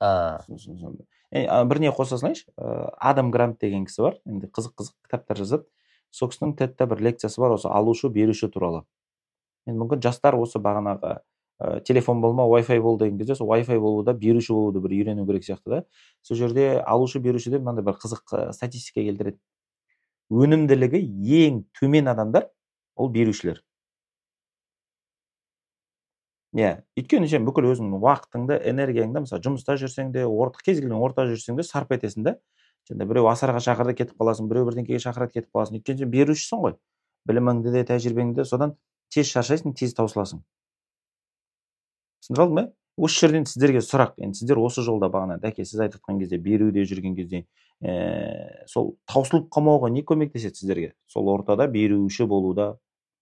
[0.00, 0.40] А.
[0.46, 2.46] Сон- сон- сон- Е, а, бір не қоса салайыншы.
[2.56, 4.14] Ыыы адам грант деген кісі бар.
[4.24, 5.64] Енді қызық қызық кітаптар жазады.
[6.10, 8.84] Сол кісінің тедта бір лекциясы бар осы алушы беруші туралы.
[9.66, 11.18] Енді мүмкін жастар осы бағанағы
[11.60, 15.44] ә, телефон болма Wi-Fi бол деген кезде сол Wi-Fi болуда беруші болуды бір үйрену керек
[15.44, 15.84] сияқты да.
[16.22, 19.38] Сол жерде алушы беруші деп мынандай бір қызық ә, статистика келтіреді.
[20.30, 21.00] Өнімділігі
[21.46, 22.50] ең төмен адамдар
[22.96, 23.62] ол берушілер.
[26.56, 31.34] Иә өйткені сен бүкіл өзіңнің уақытыңды энергияңды мысалы жұмыста жүрсең де орта кез келген ортада
[31.34, 32.38] жүрсең де сарп етесің да.
[32.88, 35.76] Жаңа біреу асарға шақырды кетіп қаласың біреу бірдеңкеге шақырады кетіп қаласың.
[35.76, 36.78] Өйткені сен берушісің ғой.
[37.28, 38.72] Біліміңді де тәжірибеңді де содан
[39.12, 40.40] тез шаршайсың тез таусыласың.
[42.22, 42.66] Түсіндіріп алдың ба
[42.98, 44.16] осы жерден сіздерге сұрақ.
[44.18, 47.44] Енді сіздер осы жолда бағана дәке сіз айтып жатқан кезде беруде жүрген кезде
[47.78, 50.94] ііі сол таусылып қалмауға не көмектеседі сіздерге?
[51.06, 52.72] Сол ортада беруші болуда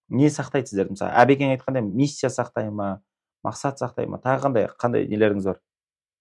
[0.09, 3.03] не сақтайды сіздерді мысалы әбекең айтқандай миссия сақтай ма
[3.45, 5.61] мақсат сақтай ма тағы қандай қандай нелеріңіз бар?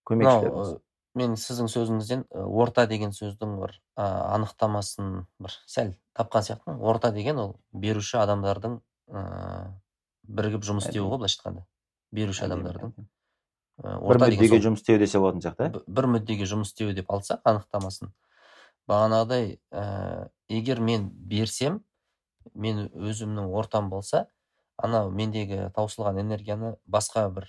[0.09, 0.79] Көмекшілеріңіз ы,
[1.15, 6.81] мен сіздің сөзіңізден ы, орта деген сөздің бір ә, анықтамасын бір сәл тапқан сияқтымын.
[6.83, 8.81] Орта деген ол беруші адамдардың
[9.13, 9.63] ыыы
[10.27, 11.65] бірігіп жұмыс істеуі ғой былайша айтқанда.
[12.15, 12.93] Беруші адамдардың
[14.07, 17.41] бір мүддеге жұмыс істеу десе болатын сияқты иә б- бір мүддеге жұмыс істеу деп алсақ
[17.43, 18.13] анықтамасын.
[18.87, 21.81] Бағанағыдай ә, егер мен берсем
[22.53, 24.27] мен өзімнің ортам болса
[24.77, 27.47] анау мендегі таусылған энергияны басқа бір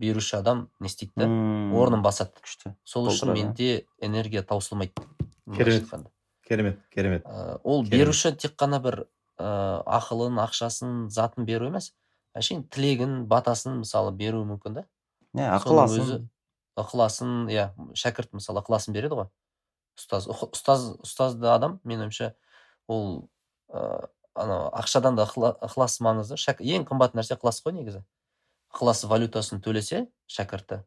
[0.00, 1.26] беруші адам не істейді да
[1.78, 2.32] орнын басады.
[2.42, 2.74] күшті.
[2.84, 4.92] Сол үшін менде энергия таусылмайды.
[5.54, 5.90] Керемет.
[6.48, 7.24] керемет керемет.
[7.26, 9.04] Ә, ол беруші тек қана бір
[9.38, 11.92] ә, ақылын ақшасын затын беру емес
[12.38, 14.84] әшейін тілегін батасын мысалы беруі мүмкін да?
[15.36, 16.02] Иә ықыласын.
[16.02, 16.16] өзі
[16.80, 19.28] ықыласын иә шәкірт мысалы ықыласын береді ғой.
[19.98, 22.32] Ұстаз ұстаз ұстазды адам менің ойымша
[22.88, 23.28] ол
[23.68, 26.38] ыыы анау ақшадан да ықыла- ықылас маңызды.
[26.40, 28.02] Шәк- ең қымбат нәрсе ықылас қой негізі.
[28.72, 30.82] Ықылас валютасын төлесе шәкірті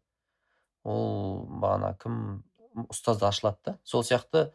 [0.84, 2.44] ол бағана кім
[2.90, 3.78] ұстазда ашылады да.
[3.84, 4.52] Сол сияқты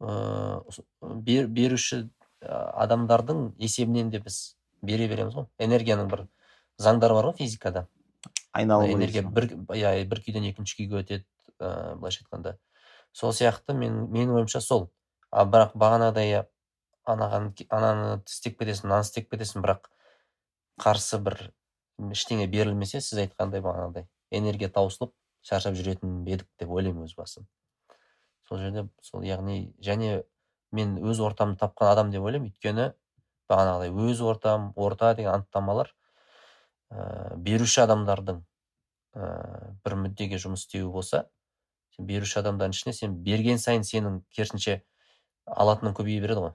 [0.00, 2.08] ыыы беруші
[2.42, 5.46] адамдардың есебінен де біз бере береміз ғой.
[5.58, 6.26] Энергияның бір
[6.80, 7.86] заңдары бар ғой физикада.
[8.52, 11.24] Айналымы энергия бір иә бір күйден екінші күйге өтеді
[11.58, 12.56] ыыы былайша айтқанда.
[13.12, 14.90] Сол сияқты мен менің ойымша сол.
[15.30, 16.44] А бірақ бағанағыдай иә,
[17.08, 19.88] анаған ананы істеп кетесің мынаны істеп кетесің бірақ
[20.82, 21.38] қарсы бір
[22.12, 27.46] ештеңе берілмесе сіз айтқандай бағанағыдай энергия таусылып шаршап жүретін едік деп ойлаймын өз басым.
[28.48, 30.22] Сол жерде сол яғни және
[30.72, 32.52] мен өз ортамды тапқан адам деп ойлаймын.
[32.52, 32.92] Өйткені
[33.52, 35.92] бағанағыдай өз ортам орта деген анықтамалар
[36.90, 38.40] ә, беруші адамдардың
[39.14, 39.28] ә,
[39.84, 41.26] бір мүддеге жұмыс істеуі болса
[41.96, 44.80] сен беруші адамдардың ішіне сен берген сайын сенің керісінше
[45.46, 46.52] алатының көбейе береді ғой.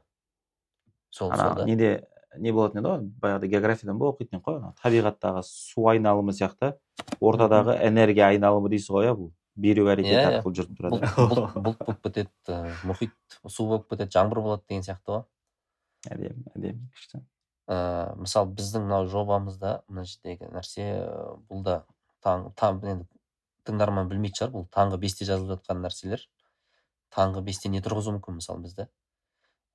[1.14, 2.08] Сол сол неде
[2.38, 3.06] не болатын еді ғой?
[3.22, 6.74] Баяғыда географиядан ба оқитын едік қой табиғаттағы су айналымы сияқты
[7.22, 9.32] ортадағы энергия айналымы дейсіз ғой иә бұл.
[9.58, 10.34] Беру әрекеті Иә, иә.
[10.38, 10.98] арқылы жүріп тұрады.
[11.66, 13.14] Бұлт болып кетеді ә, мұхит
[13.50, 15.24] су болып кетеді жаңбыр болады деген сияқты ғой.
[16.14, 17.22] Әдемі әдемі күшті.
[17.68, 17.78] Ә,
[18.22, 21.78] мысалы біздің мынау жобамызда мына жердегі нәрсе ә, бұл да
[22.24, 23.08] таң, таң енді
[23.68, 26.24] тыңдарман білмейтін шығар бұл таңғы бесте жазылып жатқан нәрселер.
[27.14, 28.88] Таңғы бесте не тұрғызуы мүмкін мысалы бізді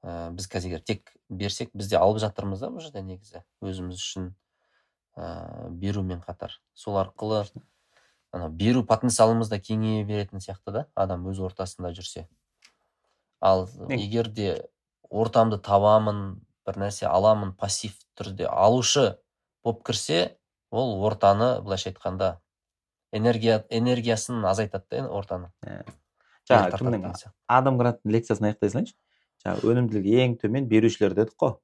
[0.03, 4.01] ә, біз қазір егер тек берсек біз де алып жатырмыз да бұл жерде негізі өзіміз
[4.01, 4.33] үшін
[5.17, 6.59] ә, берумен қатар.
[6.75, 7.45] Сол арқылы
[8.33, 12.27] ана беру потенциалымыз да кеңейе беретін сияқты да адам өз ортасында жүрсе.
[13.41, 14.55] Ал егер де
[15.13, 16.23] ортамды табамын
[16.67, 19.19] бір нәрсе аламын пассив түрде алушы
[19.65, 20.37] болып кірсе
[20.71, 22.39] ол ортаны былайша айтқанда
[23.13, 25.51] энергия энергиясын азайтады да ортаны.
[26.49, 27.35] Жаңағы кімнің деген сияқты.
[27.47, 28.97] адам гранттың лекциясын аяқтай салайыншы
[29.45, 31.55] жаңағы өнімділігі ең төмен берушілер дедік қой.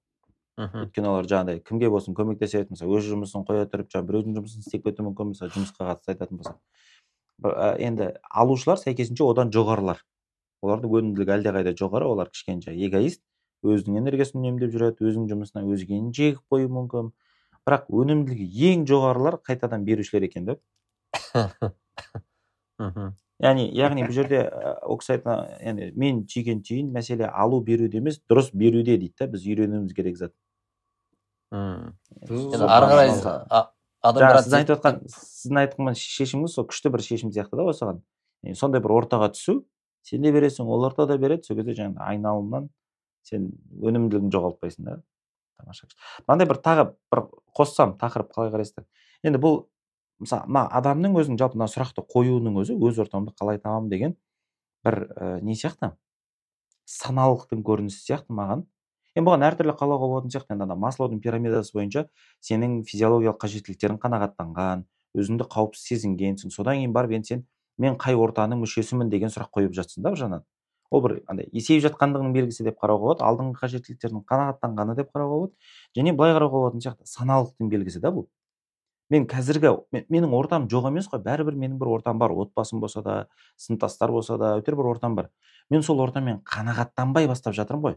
[0.59, 0.85] Мхм.
[0.87, 4.85] Өйткені олар жаңағыдай кімге болсын көмектеседі мысалы өз жұмысын қоя тұрып жаңағы біреудің жұмысын істеп
[4.87, 6.59] кетуі мүмкін мысалы жұмысқа қатысты айтатын болсақ
[7.79, 10.03] енді алушылар сәйкесінше одан жоғарылар.
[10.63, 13.23] Олардың өнімділігі әлдеқайда жоғары олар кішкене жаңағы эгоист.
[13.67, 17.11] Өзінің энергиясын үнемдеп жүреді өзінің жұмысына өзгені жегіп қоюы мүмкін.
[17.69, 20.57] Бірақ өнімділігі ең жоғарылар қайтадан берушілер екен да.
[23.39, 24.39] Яғни яғни бұл жерде
[24.83, 29.29] ол кісі айтқан енді мен түйген түйін мәселе алу беруде емес дұрыс беруде дейді да
[29.31, 30.33] біз үйренуіміз керек зат.
[31.53, 33.71] Ары қарай мысалға- а-
[34.03, 37.69] адам жаңағы грант сіз айтып жатқан сіздің айтқан шешіміңіз сол күшті бір шешім сияқты да
[37.73, 38.03] осыған
[38.55, 39.65] сондай бір ортаға түсу
[40.03, 42.69] сен де бересің ол орта да береді сол кезде жаңағы айналымнан
[43.29, 44.97] сен өнімділігін жоғалтпайсың да
[45.59, 45.89] тамаша
[46.27, 47.25] мынандай бір тағы бір
[47.57, 48.87] қоссам тақырып қалай қарайсыздар?
[49.27, 49.61] Енді бұл
[50.23, 54.17] мысалы мына адамның өзінің жалпы мына сұрақты қоюының өзі өз ортамды қалай табамын деген
[54.87, 55.93] бір ә, не сияқты?
[56.89, 58.65] Саналылықтың көрінісі сияқты маған.
[59.15, 60.55] Енді бұған әртүрлі қалауға болатын сияқты.
[60.55, 62.07] Енді ана маслоудың пирамидасы бойынша
[62.45, 64.87] сенің физиологиялық қажеттіліктерің қанағаттанған
[65.19, 67.45] өзіңді қауіпсіз сезінгенсің содан кейін барып енді сен
[67.79, 70.45] мен қай ортаның мүшесімін деген сұрақ қойып жатсың да бір жағынан.
[70.91, 75.99] Ол бір андай есейіп жатқандығының белгісі деп қарауға болады алдыңғы қажеттіліктердің қанағаттанғаны деп қарауға болады
[75.99, 78.29] және былай қарауға болатын сияқты саналылықтың белгісі да бұл.
[79.11, 83.03] Мен қазіргі мен- менің ортам жоқ емес қой бәрібір менің бір ортам бар отбасым болса
[83.03, 85.31] да сыныптастар болса да әйтеуір бір ортам бар.
[85.71, 87.97] Мен сол ортамен қанағаттанбай бастап жатырмын ғой.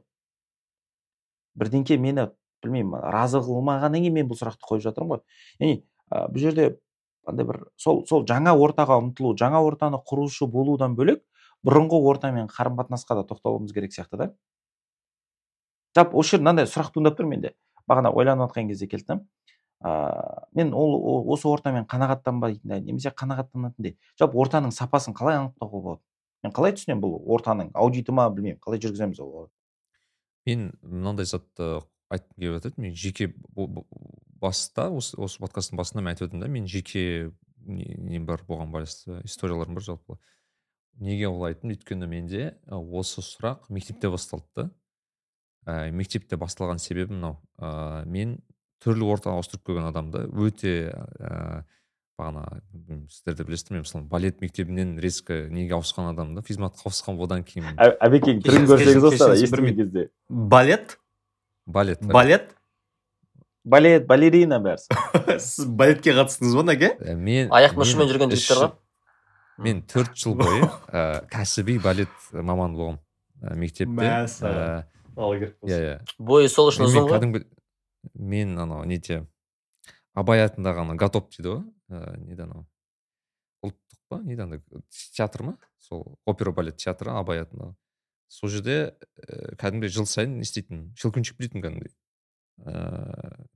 [1.56, 2.30] Бірдеңке мені
[2.64, 5.22] білмеймін разы қылмағаннан кейін мен бұл сұрақты қойып жатырмын ғой.
[5.60, 5.84] Яғни
[6.32, 6.80] бұл жерде
[7.28, 11.24] андай бір сол сол жаңа ортаға ұмтылу жаңа ортаны құрушы болудан бөлек
[11.65, 14.30] бұрынғы ортамен қарым қатынасқа да тоқталуымыз керек сияқты да.
[15.95, 17.56] Жалпы осы жерде мынандай сұрақ туындап тұр менде.
[17.89, 19.19] бағана ойланып жатқан кезде келді.
[19.84, 26.02] Ыыы мен ол осы ортамен қанағаттанбайтындай немесе қанағаттанатындай жалпы ортаның сапасын қалай анықтауға болады?
[26.43, 29.50] мен қалай түсінемін бұл ортаның аудиты ма білмеймін қалай жүргіземіз ол
[30.45, 32.74] мен мынандай затты айтқым келіп жатыр.
[32.78, 33.34] мен жеке
[34.41, 37.32] баста осы осы подкасттың басында мен айтып едім да мен жеке
[37.65, 40.17] не- бар бұған байланысты историяларым бар жалпы
[41.00, 44.46] неге олай айттым өйткені менде осы сұрақ мектепте басталды.
[44.56, 44.70] Да
[45.66, 48.40] ә, мектепте басталған себебі мынау ә, мен
[48.82, 51.64] түрлі ортаға ауыстырып көрген адамды өте ә,
[52.20, 52.62] бағана
[53.12, 57.78] сіздер де білесіздер мен мысалы балет мектебінен резко неге ауысқан адамды физматқа ауысқан одан кейін
[57.78, 60.10] әбекең түрін көрсеңіз осы естіген кезде.
[60.30, 60.98] Балет?
[61.66, 62.56] Балет балет?
[63.64, 64.82] Балет балерина бәрі.
[65.38, 68.72] Сіз балетке қатыстыңыз ба наке Ә, мен аяқ мен мүшемен жүрген жігіттер ғой.
[69.62, 73.02] Мен төрт жыл бойы ә, кәсіби балет маманы болғанмын
[73.41, 73.95] ә, мектепте.
[73.97, 74.88] Мәссаған.
[75.67, 75.95] иә иә.
[76.17, 77.15] Бойы сол үшін мен, ұзын мен ғой?
[77.17, 77.43] кәдімгі
[78.32, 79.21] мен анау неде
[80.17, 81.63] абай атындағы ана готоп дейді ғой?
[81.91, 82.65] Ә, неде анау?
[83.65, 84.21] Ұлттық па?
[84.26, 85.58] Неде ана театр ма?
[85.80, 87.76] Сол опера балет театры абай атындағы.
[88.32, 88.95] Сол жерде
[89.28, 91.95] ә, кәдімгідей жыл сайын не істейтін щелкунчик білетін кәдімгідей.
[92.65, 93.47] Ыыы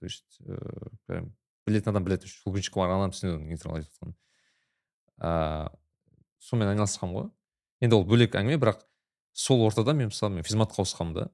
[0.00, 1.32] то есть ыыы прям
[1.66, 2.28] білетін адам біледі.
[2.28, 4.16] Щелкунчик бар адам түсінеді оның не туралы айтып жатқанын
[5.20, 5.70] ыыы
[6.44, 7.30] сонымен айналысқанмын ғой.
[7.84, 8.84] Енді ол бөлек әңгіме бірақ
[9.32, 11.28] сол ортада мен мысалы мен физматқа ауысқанмын да.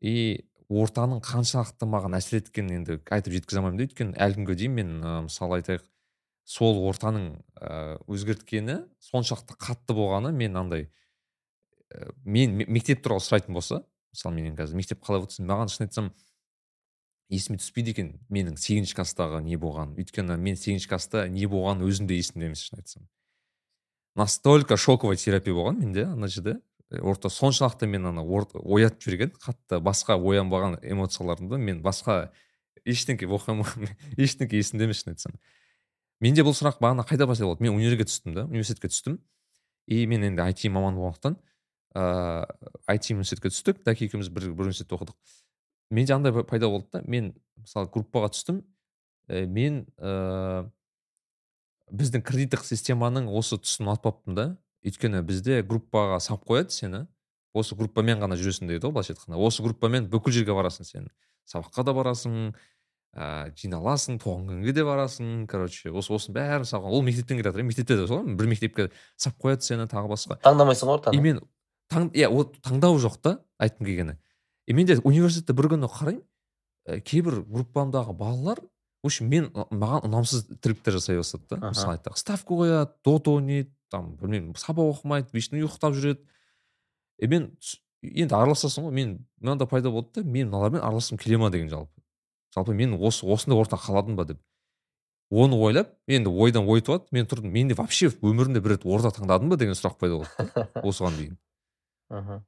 [0.00, 3.88] И ортаның қаншалықты маған әсер еткенін енді айтып жеткізе алмаймын да.
[3.88, 5.84] Өйткені әлі күнге дейін мен ә, мысалы айтайық
[6.44, 7.30] сол ортаның
[7.60, 10.88] ә, өзгерткені соншалықты қатты болғаны мен андай
[12.24, 16.10] мен ме- мектеп туралы сұрайтын болса мысалы мен қазір мектеп қалай өтсін маған шын айтсам
[17.34, 22.08] есіме түспейді екен менің сегізінші класстағы не болғаны өйткені мен сегізінші класста не болғаны өзім
[22.08, 23.08] де есімде емес шын айтсам.
[24.14, 26.60] Настолько шоковая терапия болған менде ана жерде.
[26.90, 32.30] Э, орта соншалықты мен ана оятып жіберген қатты басқа оянбаған эмоцияларымды мен басқа
[32.84, 33.26] ештеңке
[34.16, 35.38] ештеңке есімде емес шын айтсам.
[36.20, 39.18] Менде бұл сұрақ бағана қайда пайда болды мен универге түстім да университетке түстім.
[39.86, 41.36] И мен енді IT маманы болғандықтан
[41.94, 43.82] ыыы IT университетке түстік.
[43.84, 45.16] Дәке екеуміз бір, бір университетте оқыдық.
[45.94, 47.02] Менде андай па- пайда болды да.
[47.06, 48.62] Мен мысалы группаға түстім.
[49.28, 50.68] Ә, мен ыыы
[51.94, 54.46] біздің кредиттік системаның осы тұсын ұнатпаппын да.
[54.84, 57.06] Өйткені бізде группаға салып қояды сені.
[57.54, 59.38] Осы группамен ғана жүресің дейді ғой былайша айтқанда.
[59.38, 61.10] Осы группамен бүкіл жерге барасың сен.
[61.48, 62.38] Сабаққа да барасың
[63.14, 65.46] ыыы жиналасың туған күнге де барасың.
[65.46, 69.38] Короче осы осының бәрін салған ол мектептен келе жатыр мектепте де солай бір мектепке салып
[69.44, 70.40] қояды сені тағы басқа.
[70.42, 71.40] Таңдамайсың ғой и мен
[71.92, 74.18] таң иә ол таңдау жоқ та айтқым келгені.
[74.66, 76.22] И менде университетте бір күні қараймын
[76.88, 78.60] ә, кейбір группамдағы балалар
[79.02, 81.72] в общем мен маған ұнамсыз тірліктер жасай бастады да Аха.
[81.74, 86.24] мысалы айтайық ставка қояды дота ойнайды там білмеймін сабақ оқымайды вечный ұйықтап жүреді
[87.18, 87.50] и мен
[88.02, 92.02] енді араласасың ғой мен мынандай пайда болды да мен мыналармен араласқым келе ма деген жалпы.
[92.54, 94.40] Жалпы мен осы осындай ортада қаладым ба деп.
[95.30, 99.12] Оны ойлап енді ойдан ой туады мен тұрдым мен де вообще өмірімде бір рет орта
[99.14, 101.38] таңдадым ба деген сұрақ пайда болды осыған дейін.
[102.14, 102.44] Мхм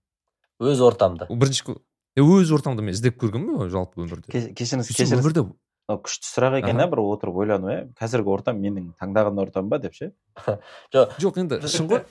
[0.62, 1.76] өз ортамды бірінші
[2.22, 4.30] өз ортамды мен іздеп көргенмін ғой жалпы өмірде.
[4.32, 5.20] Ке- кешіріңіз кешіріңіз.
[5.20, 5.44] өмірде
[5.86, 9.94] күшті сұрақ екен иә бір отырып ойлану иә қазіргі ортам менің таңдаған ортам ба деп
[9.94, 10.12] ше?
[10.94, 11.38] Жоқ.
[11.38, 12.02] Енді шын ғой.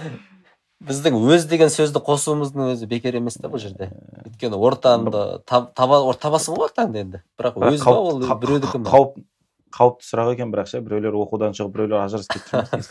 [0.86, 3.92] Біздің өз деген сөзді қосуымыздың өзі бекер емес та бұл жерде.
[4.26, 7.22] Өйткені ортамды таба табасың ғой ортаңды енді.
[7.38, 8.90] Бірақ өз ба ол біреудікі ма?
[8.90, 9.22] қауіп
[9.76, 12.84] қауіпті сұрақ екен бірақ ше біреулер оқудан шығып біреулер ажырасып кетіп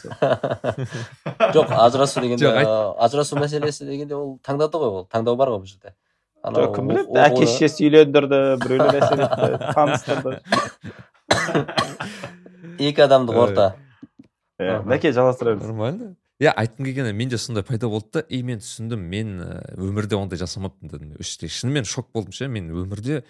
[1.56, 2.74] жоқ ажырасу дегенде Жоқ, ә,
[3.08, 5.96] ажырасу мәселесі дегенде ол таңдады ғой ол таңдау бар ғой бұл жерде.
[6.46, 10.32] Анау жоқ кім біледі әке шешесі үйлендірді біреулер әсер етті таныстырды
[12.78, 13.66] екі адамдық орта
[14.62, 16.12] иә мәке жалғастыра беріңіз нормально
[16.44, 19.34] иә айтқым келгені менде сондай пайда болды да и мен түсіндім мен
[19.74, 23.24] өмірде ондай жасамаппын дедім іште шынымен шок болдым ше мен өмірде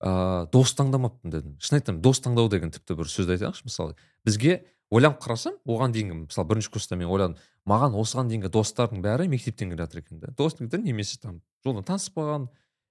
[0.00, 4.62] ыыы дос таңдамаппын дедім шын айтамын дос таңдау деген тіпті бір сөзді айтайыншы мысалы бізге
[4.90, 7.36] ойланып қарасам оған дейінгі мысалы бірінші курста мен ойладым
[7.68, 11.84] маған осыған дейінгі достардың бәрі мектептен келе жатыр екен да дос деген немесе там жолдан
[11.86, 12.48] таныспаған.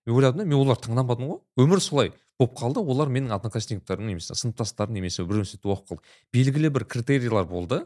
[0.07, 1.39] Мен ойладым да мен оларды таңдамадым ғой.
[1.59, 6.69] Өмір солай болып қалды олар менің одноклассниктарым немесе сыныптастарым немесе бір университетте оқып қалдық белгілі
[6.71, 7.81] бір критерийлер болды.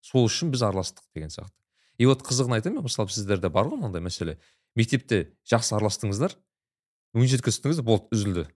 [0.00, 1.56] Сол үшін біз араластық деген сияқты.
[1.98, 4.36] И вот қызығын айтайын ба мысалы сіздерде бар ғой мынандай мәселе.
[4.76, 6.36] Мектепте жақсы араластыңыздар
[7.16, 8.46] университетке түстіңіздер болды үзілді.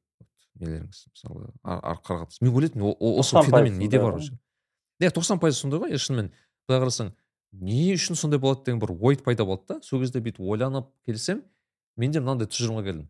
[0.60, 4.36] Нелеріңіз мысалы ар- ары қарай мен ойлайтынмын осы 90% феномен неде бар уже
[5.00, 6.30] иә тоқсан пайыз сондай ғой шынымен?
[6.68, 7.12] Былай қарасаң
[7.52, 9.80] не үшін сондай болады деген бір ой пайда болды да.
[9.82, 11.42] Сол кезде бүйтіп ойланып келсем
[11.96, 13.08] менде мынандай тұжырымға келдім.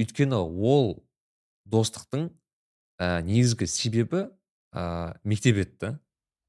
[0.00, 1.02] Өйткені ол
[1.68, 2.28] достықтың
[2.98, 4.26] ә, негізгі себебі
[4.74, 5.92] ә, мектеп еді да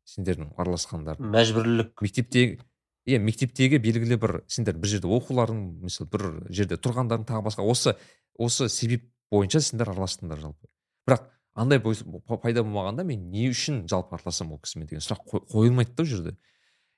[0.09, 2.59] сендердің араласқандарың мәжбүрлік мектептегі
[3.07, 7.95] иә мектептегі белгілі бір сендер бір жерде оқуларың мысалы бір жерде тұрғандарың тағы басқа осы
[8.39, 10.67] осы себеп бойынша сендер араластыңдар жалпы.
[11.07, 15.95] Бірақ андай пайда болмағанда мен не үшін жалпы араласамын ол кісімен деген сұрақ қой- қойылмайды
[15.95, 16.37] да ол жерде.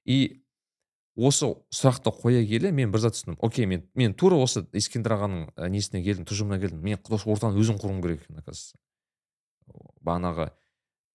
[0.06, 0.46] И
[1.16, 3.38] осы сұрақты қоя келе мен бір зат түсіндім.
[3.40, 6.82] Окей мен мен тура осы ескендір ағаның несіне келдім тұжырымына келдім.
[6.82, 8.78] Мен ортаны өзім құруым керек екен оказывается.
[10.04, 10.52] Бағанағы.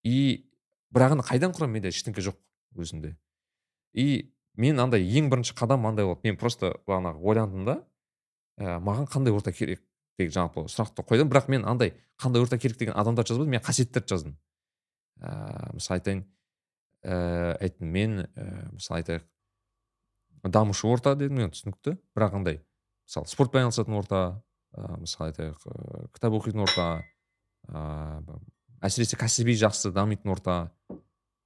[0.04, 0.50] И
[0.92, 2.36] бірақ енді қайдан құрамын менде ештеңке жоқ
[2.76, 3.16] өзімде.
[3.92, 6.20] И мен андай ең бірінші қадам андай болды.
[6.24, 7.84] Мен просто бағанағы ойландым да
[8.58, 9.82] ә, маған қандай орта керек?
[10.28, 11.30] Жалпы сұрақты қойдым.
[11.32, 14.36] Бірақ мен андай қандай орта керек деген адамдарды жазбадым мен қасиеттерді жаздым
[15.20, 16.24] ә, мысалы айтайын
[17.04, 19.24] ә, айттым мен ә, мысалы айтайық
[20.52, 21.96] дамушы орта дедім мен түсінікті.
[22.16, 22.60] Бірақ андай
[23.08, 24.20] мысалы спортпен айналысатын орта
[24.76, 26.88] ә, мысалы айтайық ә, кітап оқитын орта
[27.68, 28.38] ә,
[28.84, 30.70] әсіресе кәсіби жақсы дамитын орта.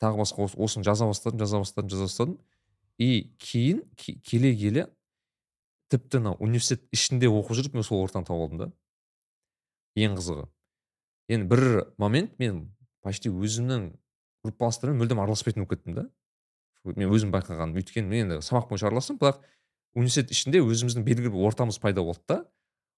[0.03, 2.39] Тағы басқа ос- осыны жаза бастадым жаза бастадым жаза бастадым.
[2.99, 4.89] И кейін ке- келе келе
[5.95, 8.69] тіпті мына университет ішінде оқып жүріп мен сол ортаны тауып алдым да.
[9.97, 10.49] Ең қызығы.
[11.33, 11.65] Енді бір
[11.99, 12.65] момент мен
[13.05, 13.93] почти өзімнің
[14.45, 16.09] группаластарыммен мүлдем араласпайтын болып кеттім да.
[16.85, 19.41] Мен өзім байқағаным өйткені мен енді сабақ бойынша араластым бірақ
[19.95, 22.43] университет ішінде өзіміздің белгілі бір ортамыз пайда болды да.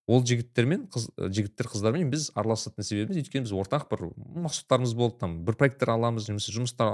[0.07, 4.05] Ол жігіттермен қыз жігіттер қыздармен біз араласатын себебіміз өйткені біз ортақ бір
[4.47, 6.93] мақсаттарымыз болды там бір проекттер аламыз немесе жұмыстар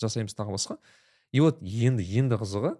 [0.00, 0.78] жасаймыз тағы басқа.
[1.32, 2.74] И вот енді енді қызығы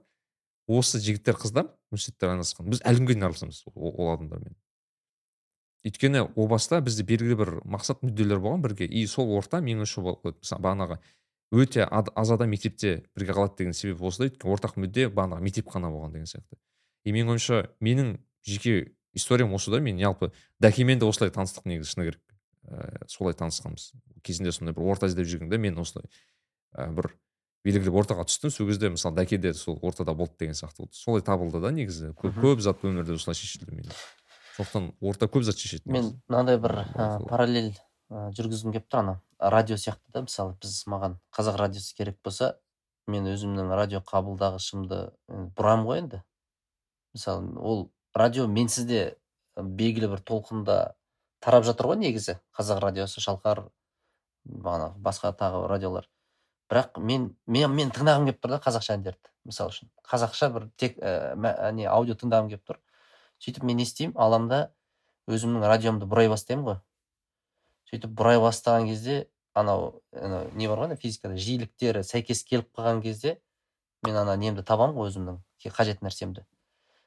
[0.67, 2.69] осы жігіттер қыздар университетте айналысқан.
[2.71, 4.57] Біз әлі күнге дейін араласамыз ол, адамдармен.
[5.85, 10.07] Өйткені о баста бізде белгілі бір мақсат мүдделер болған бірге и сол орта мен үшін
[10.65, 10.99] бағанағы
[11.53, 15.69] өте аз адам мектепте бірге қалады деген себеп осы да өйткені ортақ мүдде бағанағы мектеп
[15.69, 16.57] қана болған деген сияқты.
[17.05, 18.17] И менің ойымша менің
[18.49, 22.23] жеке историям осы да мен жалпы дәкемен де осылай таныстық негізі шыны керек
[22.65, 23.93] ә, солай танысқанбыз.
[24.25, 26.09] Кезінде сондай бір орта іздеп жүргенде мен осылай
[26.73, 27.13] ә, бір
[27.65, 28.53] белгілі бір ортаға түстім.
[28.53, 30.97] Сол кезде мысалы дәке де сол ортада болды деген сияқты болды.
[30.99, 32.13] Солай табылды да негізі.
[32.19, 33.89] Көп, көп зат өмірде осылай шешілді мен
[34.57, 37.73] сондықтан орта көп зат шешеді мен мынандай бір ә, параллель
[38.11, 39.17] ә, жүргізгім келіп тұр ана.
[39.41, 42.55] Радио сияқты да мысалы біз маған қазақ радиосы керек болса
[43.11, 45.01] мен өзімнің радио қабылдағышымды
[45.57, 46.23] бұрамын ғой енді.
[47.17, 49.03] Мысалы ол радио менсіз де
[49.57, 50.79] белгілі бір толқында
[51.45, 52.39] тарап жатыр ғой негізі.
[52.57, 53.67] Қазақ радиосы шалқар
[54.47, 56.09] бағанағы басқа тағы радиолар.
[56.71, 59.91] Бірақ мен мен, мен тыңдағым келіп тұр да қазақша әндерді мысалы үшін.
[60.09, 62.81] Қазақша бір тек ә, не аудио тыңдағым келіп тұр.
[63.43, 64.17] Сөйтіп мен не істеймін?
[64.17, 64.61] Аламын да
[65.29, 66.79] өзімнің радиомды бұрай бастаймын ғой.
[67.91, 71.37] Сөйтіп бұрай бастаған кезде анау анау не бар ғой физикада?
[71.37, 73.39] Жиіліктері сәйкес келіп қалған кезде
[74.07, 76.45] мен ана немді табамын ғой өзімнің қажет нәрсемді.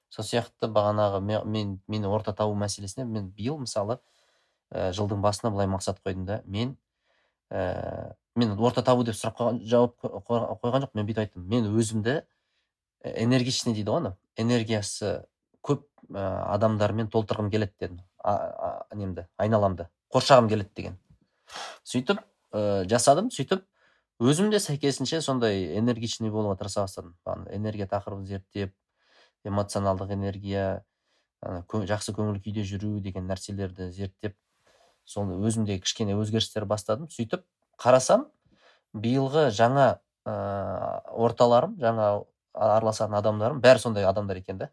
[0.09, 3.99] Сол сияқты бағанағы ме- мен мені орта табу мәселесіне мен биыл мысалы
[4.71, 6.77] ә, жылдың басына былай мақсат қойдым да мен
[7.51, 11.47] ә, мен орта табу деп сұрақ қойған жауап қой- қойған жоқпын мен бүйтіп айттым.
[11.49, 12.21] Мен өзімді
[13.03, 15.25] э, энергичный дейді ғой ана энергиясы
[15.65, 15.83] көп
[16.13, 16.23] ә,
[16.53, 18.01] адамдармен толтырғым келеді дедім.
[18.95, 20.99] Немді айналамды қоршағым келеді деген.
[21.83, 22.21] Сөйтіп
[22.53, 23.65] ә, жасадым сөйтіп
[24.19, 27.15] өзім де сәйкесінше сондай энергичный болуға тырыса бастадым.
[27.51, 28.73] Энергия тақырыбын зерттеп
[29.45, 30.83] эмоционалдық энергия
[31.41, 34.35] кө- жақсы көңіл күйде жүру деген нәрселерді зерттеп
[35.05, 37.07] сол өзімде кішкене өзгерістер бастадым.
[37.09, 37.45] Сөйтіп
[37.81, 38.27] қарасам
[38.93, 40.33] биылғы жаңа ә,
[41.13, 42.09] орталарым жаңа
[42.53, 44.69] араласатын адамдарым бәрі сондай адамдар екен да.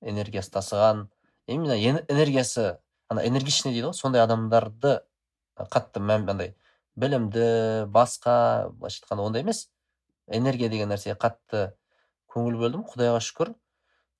[0.00, 1.06] Энергиясы тасыған
[1.46, 2.78] именно эн- энергиясы
[3.08, 5.00] ана энергичный дейді ғой сондай адамдарды
[5.58, 6.54] қатты мән андай
[6.96, 9.68] білімді басқа былайша айтқанда ондай емес.
[10.26, 11.72] Энергия деген нәрсеге қатты
[12.32, 13.54] көңіл бөлдім құдайға шүкір.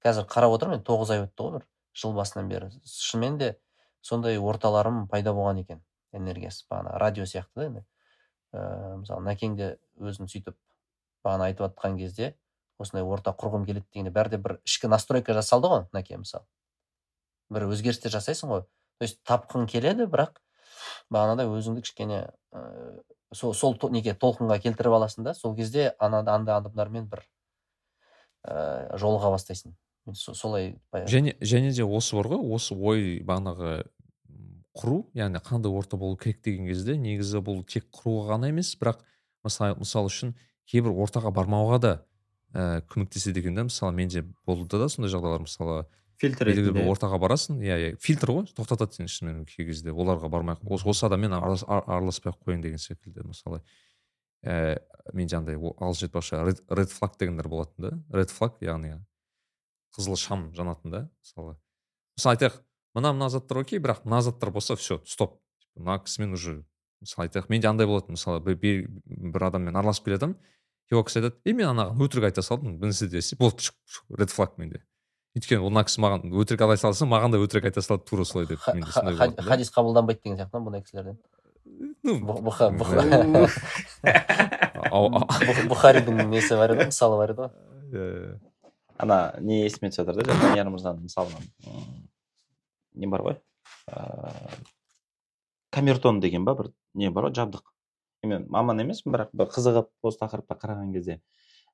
[0.04, 2.70] Қазір қарап отырмын енді тоғыз ай өтті ғой бір жыл басынан бері.
[2.84, 3.50] Шынымен де
[4.02, 7.84] сондай орталарым пайда болған екен энергиясы бағана радио сияқты да
[8.54, 9.70] ыыы мысалы нәкең де
[10.00, 10.56] өзін сөйтіп
[11.24, 12.34] бағана айтып жатқан кезде
[12.80, 16.46] осындай орта құрғым келеді дегенде бәрі де бір ішкі настройка жасалды ғой нәке мысалы.
[17.50, 18.62] Бір өзгерістер жасайсың ғой.
[18.98, 20.40] То есть тапқың келеді бірақ
[21.12, 22.22] бағанағыдай өзіңді кішкене
[22.54, 23.02] ыыы
[23.36, 27.22] сол сол неге толқынға келтіріп аласың да сол кезде ана андай адамдармен бір
[28.48, 29.76] ыыы жолыға бастайсың.
[30.16, 30.72] Солай
[31.06, 33.84] және және де осы бар ғой осы ой бағанағы
[34.80, 39.02] құру яғни қандай орта болу керек деген кезде негізі бұл тек құруға ғана емес бірақ
[39.44, 40.34] мысалы мысал үшін
[40.70, 41.92] кейбір ортаға бармауға да
[42.54, 45.44] ә, көмектеседі екен да мысалы менде болды да сондай жағдайлар.
[45.46, 45.84] Мысалы
[46.20, 47.60] фильтр белгілі бір ортаға барасың.
[47.64, 47.90] Иә иә.
[48.00, 49.90] Фильтр ғой тоқтатады сені шынымен кей кезде.
[49.92, 53.24] Оларға бармай ақ- осы, осы адаммен аралас- ар- араласпай ақ қояйын деген секілді.
[53.24, 53.62] Мысалы
[54.44, 54.78] ііі
[55.14, 57.90] менде андай о- ағылшынша айтпақшы ред, ред флаг дегендер болатын да.
[58.12, 58.98] Ред флаг яғни
[59.96, 61.00] қызыл шам жанатын да.
[61.24, 61.56] Мысалы
[62.18, 62.60] мысалы айтайық
[62.94, 65.40] мына мына заттар окей бірақ мына заттар болса все стоп
[65.76, 66.64] мына кісімен уже
[67.00, 70.38] мысалы айтайық менде андай болатын мысалы бір, бір, бір адаммен араласып келе жатырмын
[70.90, 73.70] и ол кісі айтады и мен анаған өтірік айта салдым нәрсе десе болды
[74.18, 74.82] ред флаг менде.
[75.38, 78.50] Өйткені ол мына кісі маған өтірік айта салса маған да өтірік айта салады тура солай
[78.50, 81.16] деп хадис қабылданбайды деген сияқты ма бұндай кісілерден?
[85.70, 87.50] Бұхаридің несі бар еді ғой мысалы бар еді ғой.
[87.90, 88.34] Иә, иә.
[88.98, 92.09] ана не есіме түсіп жатыр да жаңа данияр мырзаның мысалынан
[93.00, 93.38] не бар ғой?
[93.90, 94.60] Ыыы
[95.70, 97.34] камертон деген ба бір не бар ғой?
[97.38, 97.64] Жабдық.
[98.26, 101.20] Мен маман емеспін бірақ бір қызығып осы тақырыпқа қараған кезде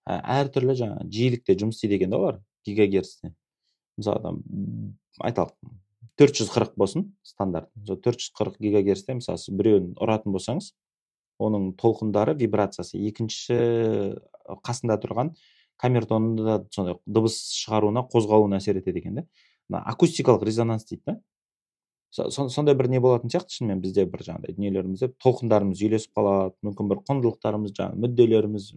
[0.07, 3.33] ә, әртүрлі жаңағы жиілікте жұмыс істейді екен да олар гигагерцте.
[3.99, 4.37] Мысалы
[5.25, 5.57] айталық
[6.21, 7.71] төрт жүз қырық болсын стандарт.
[7.87, 10.71] Сол төрт жүз қырық гигагерцте мысалы сіз біреуін ұратын болсаңыз
[11.43, 13.59] оның толқындары вибрациясы екінші
[14.65, 15.35] қасында тұрған
[15.83, 19.27] камертонның да сондай дыбыс шығаруына қозғалуына әсер етеді екен да
[19.69, 21.17] мына акустикалық резонанс дейді да?
[22.11, 26.55] Со- со- сондай бір не болатын сияқты шынымен бізде бір жаңағыдай дүниелерімізде толқындарымыз үйлесіп қалады
[26.65, 28.69] мүмкін бір құндылықтарымыз жаңағы мүдделеріміз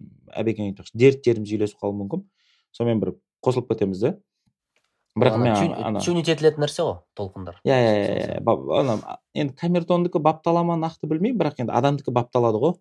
[0.42, 2.26] әбекең айтпақшы дерттеріміз үйлесіп қалуы мүмкін.
[2.76, 3.14] Сонымен бір
[3.46, 4.12] қосылып кетеміз да
[5.18, 7.56] бірақ мен ана тюнить етілетін нәрсе ғой толқындар.
[7.64, 12.76] Иә иә иә, иә енді камертондікі баптала ма нақты білмеймін бірақ енді адамдікі бапталады ғой.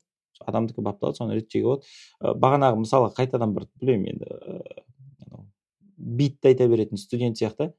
[0.45, 1.84] Адамдікі бапталады соны реттеуге болады.
[2.22, 4.28] Бағанағы мысалы қайтадан бір білмеймін енді
[5.97, 7.74] битті айта беретін студент сияқты.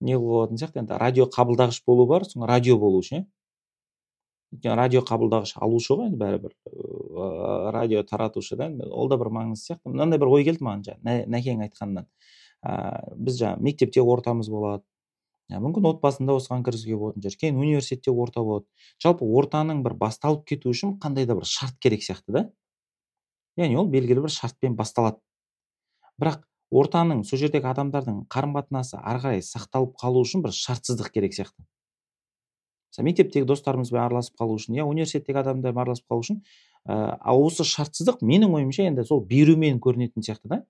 [0.00, 0.82] Не болатын сияқты.
[0.82, 3.24] Енді радио қабылдағыш болу бар соң радио болу иә
[4.54, 6.52] өйткені радио қабылдағыш алушы ғой енді бәрібір.
[6.70, 9.90] Ыыы, радио таратушы да ол да бір маңызды сияқты.
[9.90, 12.06] Мынандай бір ой келді маған жаңа нә- нәкең айтқанынан.
[12.62, 14.84] Ыыы біз жаңағы мектепте ортамыз болады.
[15.50, 17.38] Мүмкін отбасында осыған кіргізуге болатын шығар.
[17.40, 18.66] Кейін университетте орта болады.
[19.02, 22.50] Жалпы ортаның бір басталып кету үшін қандай да бір шарт керек сияқты да.
[23.56, 25.20] Яғни ол белгілі бір шартпен басталады.
[26.18, 26.42] Бірақ
[26.74, 31.62] ортаның сол жердегі адамдардың қарым қатынасы ары қарай сақталып қалу үшін бір шартсыздық керек сияқты.
[32.90, 36.40] Мысалы мектептегі достарымызбен араласып қалу үшін иә университеттегі адамдармен араласып қалу үшін
[36.86, 40.62] ыыы а осы шартсыздық менің ойымша енді сол берумен көрінетін сияқты да.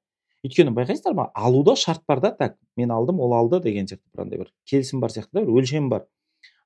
[0.45, 4.25] Өйткені байқайсыздар ма алуда шарт бар да так мен алдым ол алды деген сияқты бір
[4.27, 6.07] андай бір келісім бар сияқты да бір өлшем бар.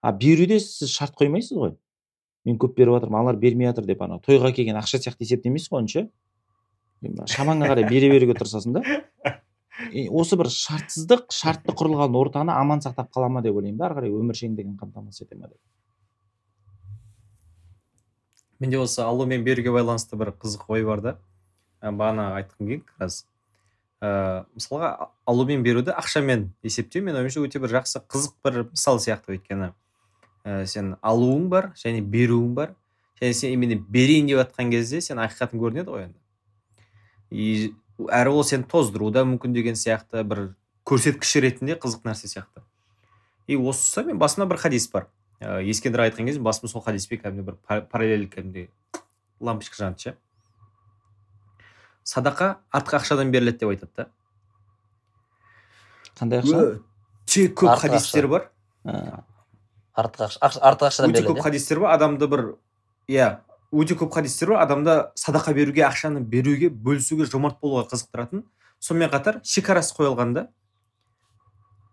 [0.03, 1.77] А беруде сіз шарт қоймайсыз ғой.
[2.45, 5.85] Мен көп беріп жатырмын аналар бермей жатыр деп ана тойға келген ақша сияқты есептемейсіз ғой
[5.85, 6.09] енді
[7.01, 8.83] шамаңа қарай бере беруге тырысасың да.
[10.13, 14.13] Осы бір шартсыздық шартты құрылған ортаны аман сақтап қала ма деп ойлаймын да ары қарай
[14.13, 15.59] өміршеңдігін қамтамасыз ете ма деп.
[18.61, 21.17] Менде осы алу мен беруге байланысты бір қызық ой бар да.
[21.81, 23.25] Ә, бағана айтқым келген как раз
[24.05, 28.63] ыыы мысалға а- алу мен беруді ақшамен есептеу менің ойымша өте бір жақсы қызық бір
[28.69, 29.73] мысал сияқты өйткені.
[30.45, 32.75] Ә, сен алуың бар және беруің бар.
[33.21, 36.19] Және сен именно берейін деп жатқан кезде сен ақиқатың көрінеді ғой енді.
[37.31, 40.55] И әрі ол сені тоздыруы да мүмкін деген сияқты бір
[40.89, 42.63] көрсеткіш ретінде қызық нәрсе сияқты.
[43.47, 45.09] И осы мен басыма бір хадис бар.
[45.41, 48.71] Ә, ескендір айтқан кезде басыма сол хадиспен кәдімгі бір пар- параллель кәдімгідей
[49.41, 50.17] лампочка жанды ше.
[52.05, 54.07] Садақа артық ақшадан беріледі деп айтады да.
[56.19, 56.81] Қандай ақша?
[57.27, 58.51] Өте көп хадистер бар.
[59.95, 62.45] Артық ақша ақш- артық ақшадан өте көп хадистер бар адамды бір
[63.09, 63.39] иә
[63.73, 64.63] өте көп хадистер бар.
[64.65, 68.45] Адамды садақа беруге ақшаны беруге бөлісуге жомарт болуға қызықтыратын.
[68.81, 70.49] Сонымен қатар шекарасы қойылғанда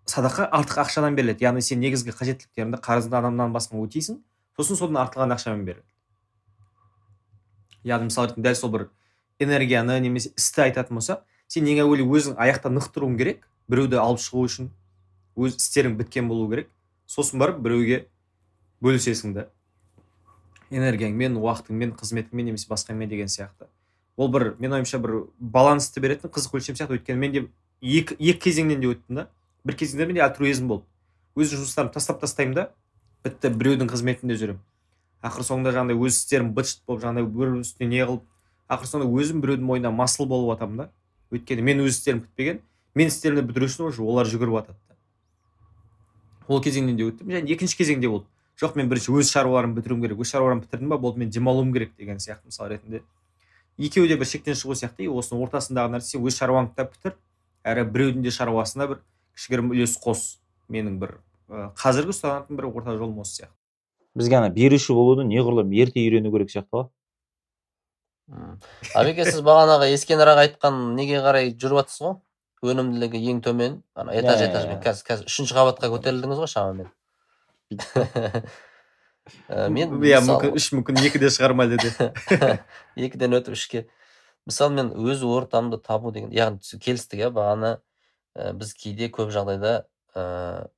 [0.05, 1.43] садақа артық ақшадан беріледі.
[1.43, 4.21] Яғни сен негізгі қажеттіліктеріңді қарызды адамнан басқа өтейсің.
[4.57, 5.85] Сосын содан артылған ақшамен береді
[7.87, 8.87] яғни мысалы ретінде дәл сол бір
[9.39, 14.21] энергияны немесе істі айтатын болсақ сен ең әуелі өзің аяқта нық тұруың керек біреуді алып
[14.23, 14.69] шығу үшін
[15.37, 16.71] өз істерің біткен болу керек.
[17.07, 18.07] Сосын барып біреуге
[18.83, 19.47] бөлісесің да
[20.71, 23.67] энергияңмен уақытыңмен қызметіңмен немесе басқамен деген сияқты.
[24.17, 26.97] Ол бір мен ойымша бір балансты беретін қызық өлшем сияқты.
[26.97, 27.43] Өйткені мен де
[27.81, 29.27] екі, екі кезеңнен де өттім да.
[29.63, 30.85] Бір кезеңде менде альтруизм болды.
[31.35, 32.69] Өз жұмыстарымды тастап тастаймын да.
[33.23, 34.63] Бітті біреудің қызметінде жүремін
[35.25, 38.25] ақыр соңында жаңағыдай өз істерім быт шыт болып жаңағыдай бір үстіне не қылып
[38.69, 40.89] ақыр соңында өзім біреудің мойнына масыл болып жатамын да.
[41.33, 42.61] Өйткені мен өз істерім бітпеген
[42.95, 44.77] мен істерімді бітіру үшін уже олар жүгіріп жатады
[46.47, 48.25] ол кезеңнен де өттім және екінші кезеңде болды.
[48.57, 50.19] Жоқ мен бірінші өз шаруаларымды бітіруім керек.
[50.23, 53.03] Өз шаруаларымды бітірдім ба болды мен демалуым керек деген сияқты мысал ретінде.
[53.77, 55.05] Екеуі де бір шектен шығу сияқты.
[55.05, 57.15] И осының ортасындағы нәрсе өз шаруаңды да бітір
[57.63, 59.01] әрі біреудің де шаруасына бір
[59.37, 60.39] кішігірім үлес қос.
[60.73, 63.53] Менің бір ә, қазіргі ұстанатын бір орта жолым осы сияқты.
[64.17, 66.87] Бізге ана беруші болуды неғұрлым ерте үйрену керек сияқты ғой.
[68.97, 72.17] Абеке сіз бағанағы ескенірак айтқан неге қарай жүріп жатсыз ғой?
[72.65, 73.77] Өнімділігі ең төмен.
[73.95, 76.89] Ана этаж иә, этажбен қазір қазір үшінші қабатқа көтерілдіңіз ғой шамамен.
[76.89, 77.06] Ә,
[79.75, 81.89] мен иә мүмкін үш мүмкін екі де шығар ма әлде де
[83.07, 83.83] екіден өтіп үшке
[84.47, 87.73] мысалы мен өз ортамды табу деген яғни келістік иә бағана
[88.37, 89.73] ә, біз кейде көп жағдайда
[90.15, 90.69] ә,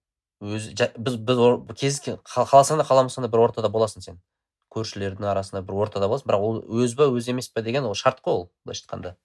[0.42, 1.38] өз жа- біз біз
[1.78, 4.20] кез ке- қа- қаласаң да қаламасаң да бір ортада боласың сен.
[4.74, 6.30] Көршілердің арасында бір ортада боласың.
[6.30, 9.16] Бірақ ол өз ба өз емес па деген ол шарт қой ол былайша айтқанда.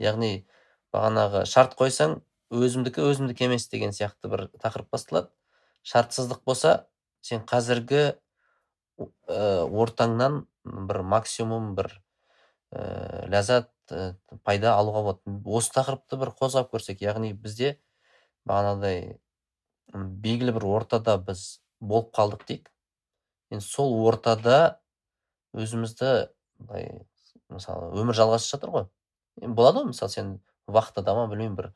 [0.00, 0.46] Яғни
[0.94, 2.20] бағанағы шарт қойсаң
[2.54, 5.28] өзімдікі өзімдікі емес деген сияқты бір тақырып басталады.
[5.88, 6.74] Шартсыздық болса
[7.24, 8.02] сен қазіргі
[8.98, 11.90] ә, ортаңнан бір максимум бір
[12.72, 14.14] ә, ләззат ә,
[14.44, 15.38] пайда алуға болады.
[15.44, 17.76] Осы тақырыпты бір қозғап көрсек яғни бізде
[18.48, 19.18] бағанағыдай
[19.94, 22.72] м, белгілі бір ортада біз болып қалдық дейік.
[23.50, 24.80] Енді сол ортада
[25.56, 26.28] өзімізді
[26.60, 26.90] былай
[27.48, 28.88] мысалы өмір жалғасып жатыр ғой.
[29.40, 30.34] Болады ғой мысалы сен
[30.66, 31.72] вахтада ма білмеймін бір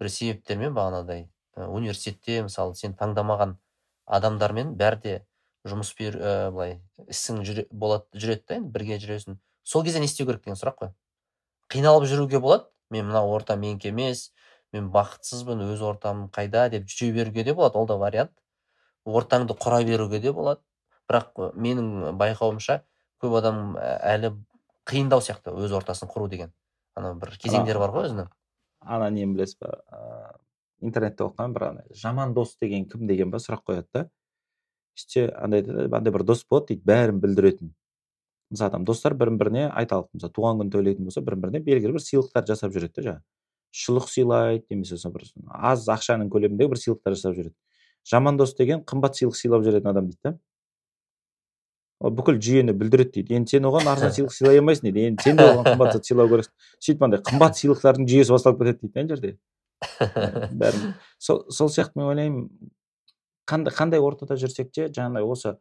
[0.00, 3.56] бір себептермен бағанағыдай ә, университетте мысалы сен таңдамаған
[4.06, 5.14] адамдармен бәрі де
[5.68, 6.78] жұмыс бер ә, былай
[7.08, 9.38] ісің жүре, болады жүреді да енді бірге жүресің.
[9.64, 10.90] Сол кезде не істеу керек деген сұрақ қой.
[11.72, 12.68] Қиналып жүруге болады.
[12.92, 14.32] Мен мына орта менікі емес
[14.76, 18.34] мен бақытсызбын өз ортам қайда деп жүре беруге де болады ол да вариант.
[19.06, 20.60] Ортаңды құра беруге де болады.
[21.08, 22.82] Бірақ ы, менің байқауымша
[23.22, 24.34] көп адам әлі
[24.84, 26.52] қиындау сияқты өз ортасын құру деген.
[26.94, 28.28] Ана бір кезеңдер бар ғой өзінің.
[28.84, 29.70] ана нені білесіз ба
[30.84, 34.04] интернетте оқыған бір ана жаман дос деген кім деген ба сұрақ қояды да.
[34.96, 37.74] Іште андай айтады андай бір дос болады дейді бәрін білдіретін.
[38.50, 42.04] Мысалы адам достар бірін біріне айталық мысалы туған күн тойлайтын болса бірін біріне белгілі бір
[42.04, 43.24] сыйлықтар жасап жүреді да жаңағы.
[43.74, 47.56] Шұлық сыйлайды немесе сол бір аз ақшаның көлеміндегі бір сыйлықтар жасап жүреді.
[48.06, 50.36] Жаман дос деген қымбат сыйлық сыйлап жүретін адам дейді да.
[52.04, 53.38] Ол бүкіл жүйені бүлдіреді дейді.
[53.38, 55.08] Енді сен оған арзан сыйлық сыйлай алмайсың дейді.
[55.08, 56.54] Енді сен де оған қымбат зат сыйлау керексің
[56.84, 59.32] сөйтіп андай қымбат сыйлықтардың жүйесі басталып кетеді дейді да ана жерде.
[60.60, 60.94] бәрін.
[61.18, 62.48] Сол сол сияқты мен ойлаймын
[63.48, 65.56] қандай қандай ортада жүрсек те жаңағыдай осы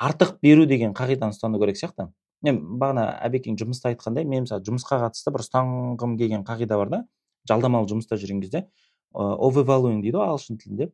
[0.00, 2.08] артық беру деген қағиданы ұстану керек сияқты.
[2.42, 7.04] Мен бағана әбекең жұмыста айтқандай мен мысалы жұмысқа қатысты бір ұстанғым келген қағида бар да
[7.48, 8.66] жалдамалы жұмыста жүрген кезде
[9.14, 10.90] overvaluing дейді ғой ағылшын тілінде.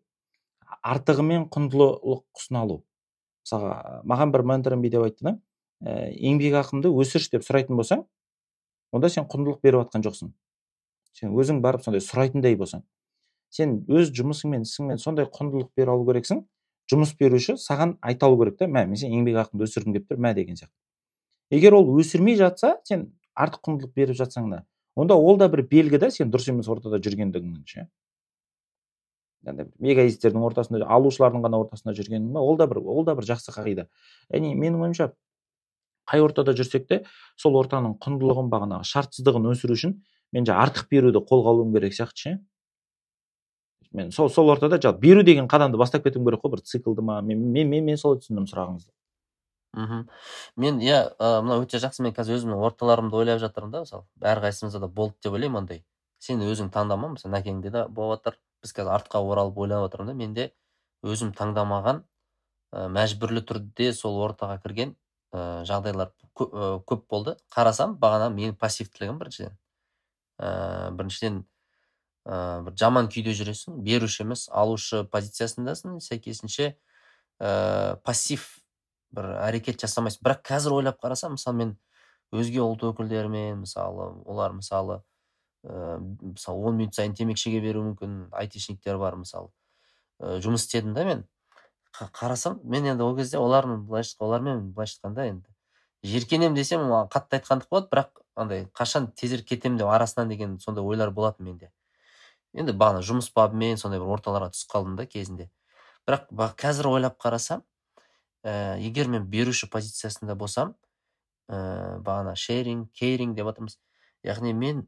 [0.84, 2.82] Артығымен құндылық ұсына алу
[3.48, 5.32] мысалға маған бір менторым бүйтіп айтты да
[5.80, 8.04] ә, еңбекақымды өсірші деп сұрайтын болсаң
[8.92, 10.32] онда сен құндылық беріп жатқан жоқсың.
[11.18, 12.86] Сен өзің барып сондай сұрайтындай болсаң
[13.54, 16.44] сен өз жұмысыңмен ісіңмен сондай құндылық бере алу керексің.
[16.88, 20.34] Жұмыс беруші саған айта алу керек та мә мен сенің еңбекақыңды өсіргім келіп тұр мә
[20.36, 20.72] деген сияқты.
[21.50, 24.64] егер ол өсірмей жатса сен артық құндылық беріп жатсаң да
[24.96, 27.88] онда ол да бір белгі да сен дұрыс емес ортада жүргендігіңнің ше.
[29.44, 33.86] Эгоистердің ортасында алушылардың ғана ортасында жүргенің ба ол да бір ол да бір жақсы қағида.
[34.32, 35.12] Яғни менің ойымша
[36.08, 37.04] қай ортада жүрсек те
[37.36, 40.00] сол ортаның құндылығын бағанағы шартсыздығын өсіру үшін
[40.32, 42.38] мен жаңағы артық беруді қолға алуым керек сияқты ше.
[43.92, 47.20] Мен сол сол ортада жалпы беру деген қадамды бастап кетуім керек қой бір циклды ма
[47.22, 48.92] мен мен мен, мен солай түсіндім сұрағыңызды.
[49.76, 50.08] Мхм.
[50.56, 54.88] Мен иә мынау өте жақсы мен қазір өзімнің орталарымды ойлап жатырмын да мысалы әрқайсымызда да
[54.88, 55.84] болды деп ойлаймын ондай.
[56.18, 60.14] Сен өзің таңдама мысалы нәкеңде де болып жатыр біз қазір артқа оралып ойлап отырмын да
[60.14, 60.48] менде
[61.04, 62.02] өзім таңдамаған
[62.72, 64.96] ә, мәжбүрлі түрде сол ортаға кірген
[65.32, 67.36] ә, жағдайлар көп, ә, көп болды.
[67.54, 69.56] Қарасам бағана менің пассивтілігім біріншіден.
[70.38, 71.42] Ә, біріншіден
[72.24, 78.46] ә, бір жаман күйде жүресің беруші емес алушы позициясындасың сәйкесінше ә, пассив
[79.14, 80.22] бір әрекет жасамайсың.
[80.24, 81.76] Бірақ қазір ойлап қарасам мысалы мен
[82.34, 85.00] өзге ұлт өкілдерімен мысалы олар мысалы
[85.64, 89.50] ә, мысалы он минут сайын темекі шеге беруі мүмкін айтишниктер бар мысалы
[90.20, 91.26] ә, жұмыс істедім да мен.
[91.98, 95.57] Қарасам мен енді ол кезде олардың былайша олармен былайша айтқанда енді
[96.04, 97.88] жиіркенемін десем маған қатты айтқандық болады.
[97.92, 101.70] Бірақ андай қашан тезірек кетемін деп арасынан деген сондай ойлар болатын менде.
[102.54, 105.50] Енді бағана жұмыс бабымен сондай бір орталарға түсіп қалдым да кезінде.
[106.06, 107.64] Бірақ қазір ойлап қарасам
[108.44, 110.74] ә, егер мен беруші позициясында болсам
[111.48, 113.78] ә, бағана шеринг кейринг деп жатырмыз
[114.24, 114.86] яғни мен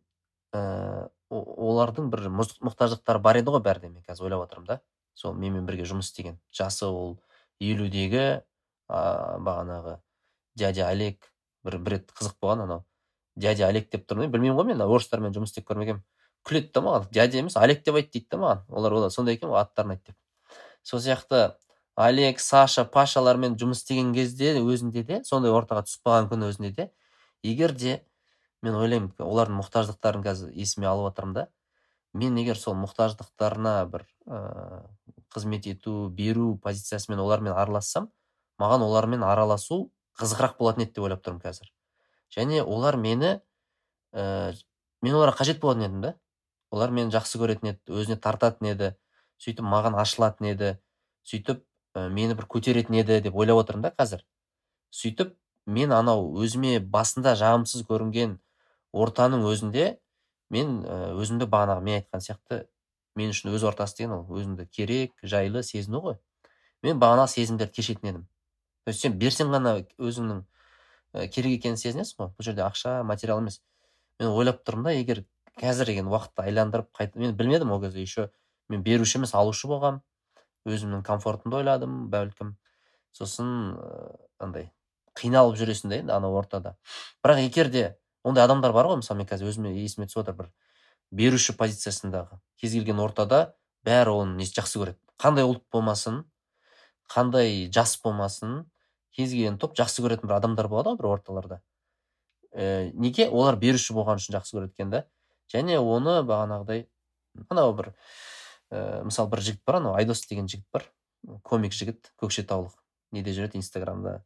[0.55, 4.81] ә, олардың бір мұқтаждықтары бар еді ғой бәрінде мен қазір ойлап отырмын да.
[5.15, 7.19] Сол менімен бірге жұмыс істеген жасы ол
[7.61, 8.41] елудегі
[8.89, 9.99] ыыы бағанағы
[10.61, 11.31] дядя олег
[11.65, 12.85] бір бір рет қызық болған анау.
[13.37, 16.05] Дядя олег деп тұрмын білмеймін ғой мен орыстармен жұмыс істеп көрмегенмін
[16.47, 18.63] күледі да маған дядя емес олег деп айт дейді да маған.
[18.69, 20.17] Олар олар сондай екен ғой аттарын айт деп.
[20.83, 21.55] Сол сияқты
[21.97, 26.89] олег саша пашалармен жұмыс істеген кезде өзінде де сондай ортаға түсіп қалған күні өзінде де
[27.43, 28.01] егер де
[28.63, 31.47] мен ойлаймын олардың мұқтаждықтарын қазір есіме алып жатырмын да
[32.15, 34.83] мен егер сол мұқтаждықтарына бір ыыы
[35.35, 38.11] қызмет ету беру позициясымен олармен аралассам
[38.61, 39.91] маған олармен араласу
[40.21, 41.71] қызығырақ болатын еді деп ойлап тұрмын қазір.
[42.35, 43.41] Және олар мені
[44.13, 44.55] ә,
[45.03, 46.15] мен оларға қажет болатын едім да.
[46.71, 48.93] Олар мені жақсы көретін еді өзіне тартатын еді
[49.43, 50.75] сөйтіп маған ашылатын еді
[51.27, 51.65] сөйтіп
[51.97, 54.23] ә, мені бір көтеретін еді деп ойлап отырмын да қазір.
[54.95, 55.35] Сөйтіп
[55.67, 58.39] мен анау өзіме басында жағымсыз көрінген
[58.93, 59.99] ортаның өзінде
[60.51, 60.81] мен
[61.21, 62.65] өзімді бағанағы мен айтқан сияқты
[63.19, 66.19] мен үшін өз ортасы деген ол өзіңді керек жайлы сезіну ғой.
[66.83, 68.27] Мен бағанағы сезімдерді кешетін едім.
[68.85, 70.43] То есть сен берсең ғана өзіңнің
[71.35, 72.33] керек екенін сезінесің ғой.
[72.37, 73.61] Бұл жерде ақша материал емес.
[74.21, 75.25] Мен ойлап тұрмын да егер
[75.61, 78.31] қазір деген уақытты айландырып қайта мен білмедім ол кезде еще
[78.69, 80.03] мен беруші емес алушы болғанмын
[80.69, 82.55] өзімнің комфортымды ойладым бәлкім.
[83.13, 83.77] Сосын
[84.39, 84.71] андай
[85.19, 86.77] қиналып жүресің да енді анау ортада.
[87.25, 87.85] Бірақ егер де
[88.25, 90.51] ондай адамдар бар ғой мысалы мен қазір өзіме есіме түсіп отыр бір
[91.11, 93.55] беруші позициясындағы кез келген ортада
[93.85, 95.01] бәрі оны жақсы көреді.
[95.19, 96.23] Қандай ұлт болмасын
[97.11, 98.65] қандай жас болмасын
[99.17, 101.61] кез келген топ жақсы көретін бір адамдар болады ғой бір орталарда.
[102.55, 103.29] Ә, неге?
[103.29, 105.05] Олар беруші болған үшін жақсы көреді екен да.
[105.53, 106.87] Және оны бағанағыдай
[107.49, 107.93] анау бір
[108.71, 110.87] ә, мысалы бір жігіт бар анау айдос деген жігіт бар.
[111.43, 112.77] Комик жігіт көкшетаулық.
[113.13, 114.21] Неде жүреді инстаграмда?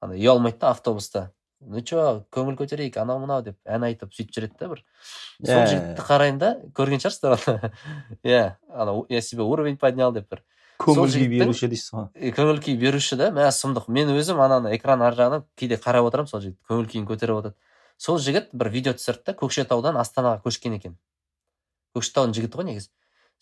[0.00, 1.32] Ана ұялмайды да автобуста.
[1.60, 4.84] Ну че көңіл көтерейік анау мынау деп ән айтып сөйтіп жүреді да бір.
[5.42, 7.72] Сол жігітті қараймын да көрген шығарсыздар оны.
[8.22, 10.44] Иә анау я себе уровень поднял деп бір.
[10.78, 13.88] Көңіл күй беруші дейсіз ғой көңіл күй беруші да мә сұмдық.
[13.92, 17.56] Мен өзім ананы экран ар жағынан кейде қарап отырамын сол жігіт көңіл күйін көтеріп отырады
[17.98, 20.96] сол жігіт бір видео түсірді да көкшетаудан астанаға көшкен екен.
[21.96, 22.90] Көкшетаудың жігіті ғой негізі.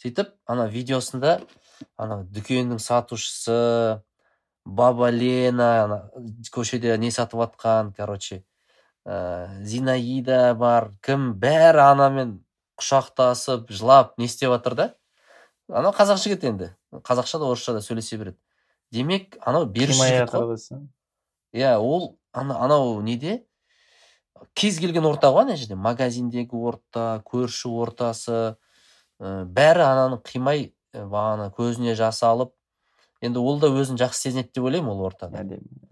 [0.00, 1.38] Сөйтіп ана видеосында
[2.00, 4.00] ана дүкеннің сатушысы
[4.64, 6.10] баба лена
[6.52, 8.42] көшеде не сатып жатқан короче
[9.06, 12.34] ә, зинаида бар кім бәрі анамен
[12.80, 14.88] құшақтасып жылап не істеп жатыр да.
[15.68, 16.70] Анау қазақ жігіт енді.
[16.92, 18.38] Қазақша да орысша да сөйлесе береді.
[18.92, 20.86] Демек анау беруші жігіт қой.
[21.54, 23.44] Иә ол ана, анау неде?
[24.54, 25.74] Кез келген орта ғой ана жерде.
[25.74, 28.56] Магазиндегі орта көрші ортасы
[29.20, 32.52] ә, бәрі ананы қимай бағана көзіне жас алып.
[33.24, 35.86] Енді ол да өзін жақсы сезінеді деп ойлаймын ол ортада әдемі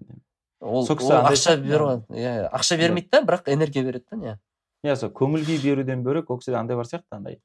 [0.64, 4.37] ол, ақша беру иә ақша бермейді да бірақ энергия береді да иә
[4.85, 7.41] иә сол көңіл күй беруден бөлек ол кісіде андай бар сияқты андай.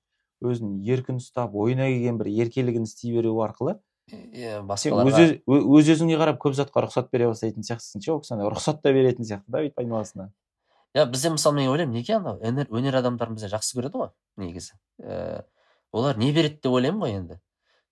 [0.45, 3.77] Өзін еркін ұстап ойына келген бір еркелігін істей беру арқылы
[4.09, 8.81] иә басқаларға өз өзіңе қарап көп затқа рұқсат бере бастайтын сияқтысың ше ол кісі рұқсат
[8.83, 10.29] та беретін сияқты да бүйтіп айналасына.
[10.95, 14.09] Иә бізде мысалы мен ойлаймын неге анау өнер адамдарын бізде жақсы көреді ғой
[14.41, 14.73] негізі.
[15.03, 15.43] Ііі
[15.91, 17.39] олар не береді деп ойлаймын ғой енді.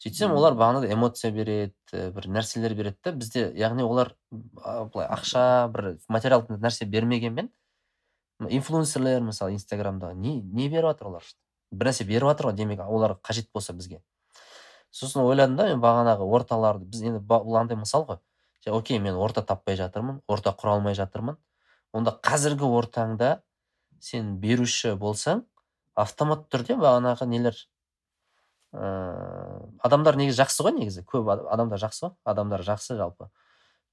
[0.01, 5.97] Сөйтсем олар бағанағыдай эмоция береді бір нәрселер береді да бізде яғни олар былай ақша бір
[6.09, 7.49] материалдық нәрсе бермегенмен
[8.39, 11.23] инфлюенсерлер мысалы инстаграмда не не беріп жатыр олар?
[11.72, 14.01] Бір нәрсе беріп жатыр ғой демек олар қажет болса бізге.
[14.91, 18.20] Сосын ойладым да мен бағанағы орталарды біз енді бұл андай мысал ғой.
[18.68, 21.38] Окей мен орта таппай жатырмын орта құра алмай жатырмын.
[21.93, 23.41] Онда қазіргі ортаңда
[23.99, 25.43] сен беруші болсаң
[25.95, 27.59] автоматты түрде бағанағы нелер?
[28.74, 31.03] Ыыы адамдар негізі жақсы ғой негізі?
[31.07, 33.30] Көп адамдар жақсы ғой адамдар жақсы жалпы.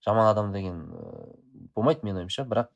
[0.05, 0.83] Жаман адам деген
[1.75, 2.72] болмайды менің ойымша бірақ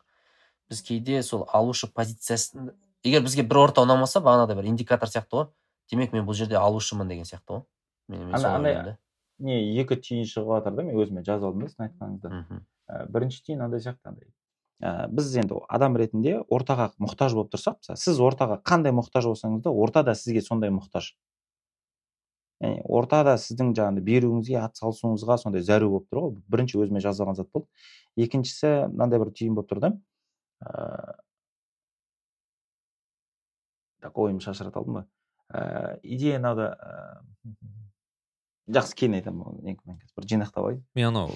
[0.71, 2.73] біз кейде сол алушы позициясын
[3.05, 5.47] егер бізге бір орта ұнамаса бағанағыдай бір индикатор сияқты ғой.
[5.91, 7.63] Демек мен бұл жерде алушымын деген сияқты ғой.
[8.09, 8.97] Мен, андай
[9.39, 12.63] не екі түйін шығып жатыр да мен өзіме жазып алдым да сіздің айтқаныңыздан
[13.15, 14.31] бірінші түйін андай сияқты андай.
[14.83, 19.63] Ә, біз енді адам ретінде ортаға мұқтаж болып тұрсақ мысалы сіз ортаға қандай мұқтаж болсаңыз
[19.65, 21.13] да орта да сізге сондай мұқтаж.
[22.63, 26.37] Яғни орта да сіздің жаңағыдай беруіңізге атсалысуыңызға сондай зәру болып тұр ғой.
[26.51, 27.69] Бірінші өзіме жазылған зат болды.
[28.19, 29.93] Екіншісі мынандай бір түйін болып тұр да.
[30.67, 31.15] Ыыы
[34.03, 35.07] так ойымды шашырата алдым ба
[35.49, 36.69] ыыы идея мынада
[38.69, 40.83] жақсы кейін айтамын бір жинақтап алайын.
[40.95, 41.33] Мен анау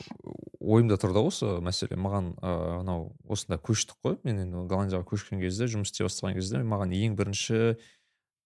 [0.61, 1.97] ойымда тұр да осы мәселе.
[1.97, 4.19] Маған ыыы анау осында көштік қой.
[4.27, 7.79] Мен енді голландияға көшкен кезде жұмыс істей бастаған кезде маған ең бірінші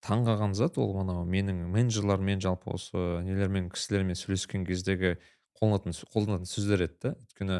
[0.06, 5.16] таң қалған зат ол анау менің менеджерлармен жалпы осы нелермен кісілермен сөйлескен кездегі
[5.58, 7.58] қолданатын қолданатын сөздер еді да өйткені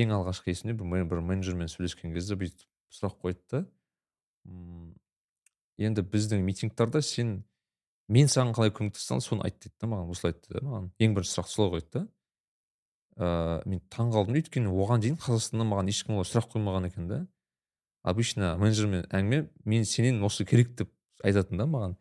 [0.00, 3.64] ең алғашқы есімде бір менеджермен сөйлескен кезде бүйтіп сұрақ қойды да
[5.78, 7.44] енді біздің митингтарда сен
[8.08, 10.90] мен саған қалай көмектесе аламын соны айт дейді да маған осылай айтты да маған.
[10.98, 12.02] ең бірінші сұрақ солай қойды да.
[13.16, 17.20] Ыыы мен таң қалдым өйткені оған дейін қазақстанда маған ешкім олай сұрақ қоймаған екен да
[18.06, 20.92] обычно менеджермен әңгіме мен сенен осы керек деп
[21.24, 21.96] айтатын да маған.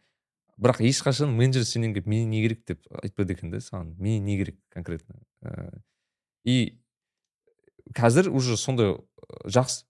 [0.62, 3.96] Бірақ ешқашан менеджер сенен келіп мне не керек деп айтпайды екен да саған.
[3.98, 5.18] Мне не керек конкретно?
[5.42, 5.82] Ыыы
[6.46, 6.80] и
[7.94, 8.98] қазір уже сондай
[9.46, 9.86] жақсы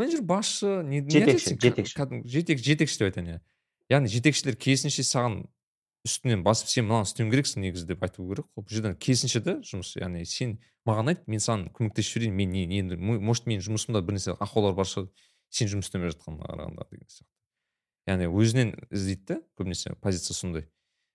[0.00, 2.06] менеджер басшы не жетекші жетекші.
[2.24, 3.40] Жетекші жетекші деп айтайын иә
[3.90, 5.42] яғни жетекшілер керісінше саған
[6.06, 8.46] үстінен басып сен мынаны істеуің керексің негізі деп айту керек.
[8.56, 10.56] Қой бұл жерден керісінше да жұмыс яғни сен
[10.88, 14.78] маған айт мен саған көмектесіп жіберейін мен не енді может менің жұмысымда бір нәрсе ақаулар
[14.78, 15.10] бар шығар
[15.52, 17.28] сен жұмыс істемей жатқанына қарағанда деген сияқты.
[18.08, 20.68] Яғни өзінен іздейді да көбінесе позиция сондай.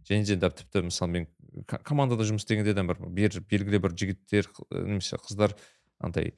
[0.06, 1.28] Және де тіпті мысалы мен
[1.66, 3.02] командада жұмыс істегенде де бір
[3.50, 5.56] белгілі бір жігіттер немесе қыздар
[5.98, 6.36] андай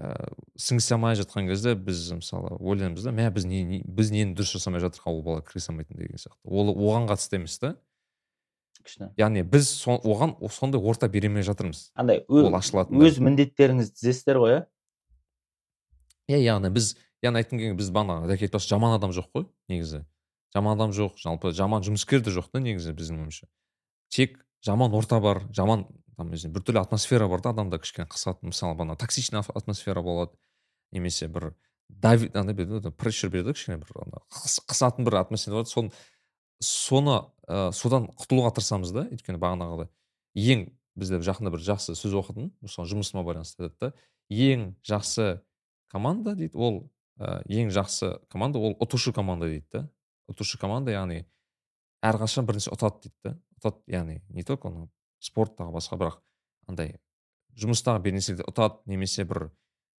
[0.00, 4.32] ыыы сіңісе алмай жатқан кезде біз мысалы ойлаймыз да мә біз не, не біз нені
[4.38, 6.40] дұрыс жасамай жатырмық ол бала кіре салмайтын деген сияқты.
[6.44, 7.74] Ол оған қатысты емес та.
[8.80, 9.10] Күшті.
[9.20, 11.90] Яғни біз со, оған сондай орта бере алмай жатырмыз.
[11.94, 14.64] Андай ол ашылатын өз міндеттеріңізді тізесіздер ғой иә
[16.32, 20.06] иә яғни біз яғни айтқым келгені біз бағана дәке жаман адам жоқ қой негізі.
[20.54, 23.46] Жаман адам жоқ жалпы жаман жұмыскер де жоқ та негізі біздің ойымызша.
[24.08, 25.86] Тек жаман орта бар жаман
[26.20, 30.36] там біртүрлі атмосфера бар да адамда кішкене қысатын мысалы бағана токсичный атмосфера болады
[30.92, 31.54] немесе бір
[31.88, 35.70] дави андай береді прессер береді ғой кішкене бір қысатын бір атмосфера болады.
[35.70, 35.92] Соны
[36.60, 37.16] соны
[37.48, 39.88] ә, содан құтылуға тырысамыз да өйткені бағанағыдай
[40.36, 40.66] ең
[40.98, 43.92] бізде жақында бір жақсы сөз оқыдым мысалы жұмысыма байланысты айтады да
[44.28, 45.40] ең жақсы
[45.88, 46.82] команда дейді ол
[47.18, 49.86] ә, ең жақсы команда ол ұтушы команда дейді да.
[50.30, 51.24] Ұтушы команда яғни
[52.04, 53.36] әрқашан бір нәрсе ұтады дейді да.
[53.58, 54.68] Ұтады яғни не только
[55.20, 56.20] спорттағы басқа бірақ
[56.68, 56.96] андай
[57.60, 59.50] жұмыстағы бір нәрседе ұтады немесе бір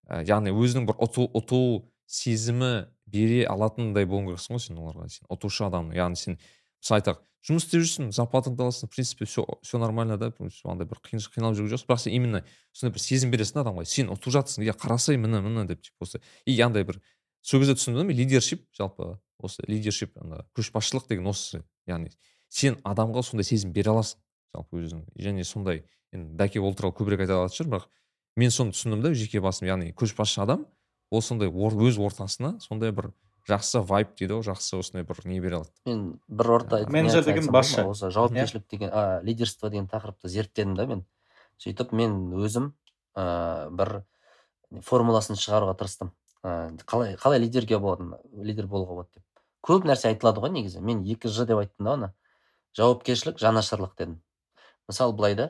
[0.09, 5.29] ә, яғни өзінің бір ұту, ұту сезімі бере алатындай болуың керексің ғой сен оларға сен
[5.31, 6.39] ұтушы адам яғни сен
[6.81, 10.31] мысалы айтайық жұмыс істеп жүрсің зарплатаңды аласың в принципе все все нормально да
[10.69, 11.87] андай бір қиналып жүрген жоқсың.
[11.89, 15.41] Бірақ сен именно сондай бір сезім бересің да адамға сен ұтып жатырсың иә қарасай міне
[15.41, 16.21] міне деп типа осы.
[16.45, 17.01] И андай бір
[17.41, 22.13] сол кезде түсіндім лидершип жалпы осы лидершип ана көшбасшылық деген осы яғни
[22.49, 24.21] сен адамға сондай сезім бере аласың.
[24.55, 27.89] Жалпы өзің және сондай енді дәке ол туралы көбірек айта алатын шығар бірақ
[28.35, 30.65] мен соны түсіндім да жеке басым яғни көшбасшы адам
[31.11, 33.11] ол сондай өз ортасына сондай бір
[33.49, 37.49] жақсы вайб дейді ғой жақсы осындай бір не бере алады мен бір орта менеджер деген
[37.51, 37.83] басшы.
[37.83, 41.05] осы жауапкершілік деген а, лидерство деген тақырыпты зерттедім да мен.
[41.57, 42.71] Сөйтіп мен өзім
[43.15, 44.03] ә, бір
[44.85, 46.13] формуласын шығаруға тырыстым.
[46.43, 49.25] Ә, қалай қалай лидерге болады лидер болуға болады деп.
[49.65, 50.81] Көп нәрсе айтылады ғой негізі.
[50.81, 52.11] Мен екі ж деп айттым да оны.
[52.77, 54.21] Жауапкершілік жанашырлық дедім.
[54.91, 55.49] Мысалы былай да.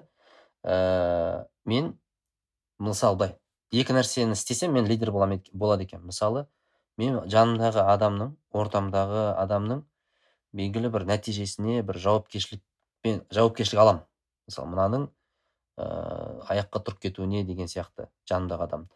[0.63, 1.93] Ә, мен
[2.79, 3.37] мысалы былай.
[3.71, 6.05] Екі нәрсені істесем мен лидер болам, болады екен.
[6.05, 6.47] Мысалы
[6.97, 9.83] мен жанымдағы адамның ортамдағы адамның
[10.53, 14.03] белгілі бір нәтижесіне бір жауапкершілікпен жауапкершілік аламын
[14.49, 15.05] мысалы мынаның
[15.79, 15.85] ә,
[16.51, 18.87] аяққа тұрып кетуіне деген сияқты жанымдағы адам.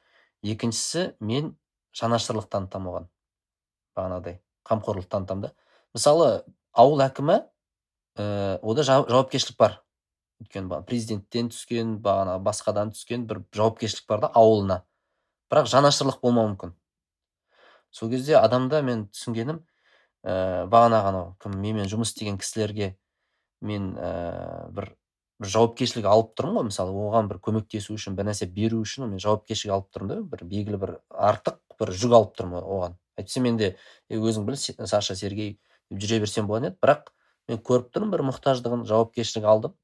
[0.43, 1.53] Екіншісі мен
[1.95, 3.07] жанашырлық танытамын оған.
[3.95, 5.53] Бағанағыдай қамқорлық танытамын да.
[5.95, 6.43] Мысалы
[6.75, 7.39] ауыл әкімі
[8.19, 9.79] ә, ода жауапкершілік бар.
[10.43, 14.81] Өйткені президенттен түскен бағана басқадан түскен бір жауапкершілік бар да ауылына.
[15.51, 16.75] Бірақ жанашырлық болмауы мүмкін.
[17.91, 19.61] Сол кезде адамда мен түсінгенім
[20.25, 22.95] ә, бағанағы анау кім менімен жұмыс істеген кісілерге
[23.61, 24.91] мен ә, бір
[25.39, 29.19] бір жауапкершілік алып тұрмын ғой мысалы оған бір көмектесу үшін бір нәрсе беру үшін мен
[29.19, 32.95] жауапкершілік алып тұрмын да бір белгілі бір артық бір жүк алып тұрмын оған.
[33.19, 33.73] Әйтпесе мен де
[34.11, 35.57] өзің біл саша сергей
[35.91, 36.79] жүре берсем болатын еді.
[36.83, 37.11] Бірақ
[37.51, 39.75] мен көріп тұрмын бір мұқтаждығын жауапкершілік алдым.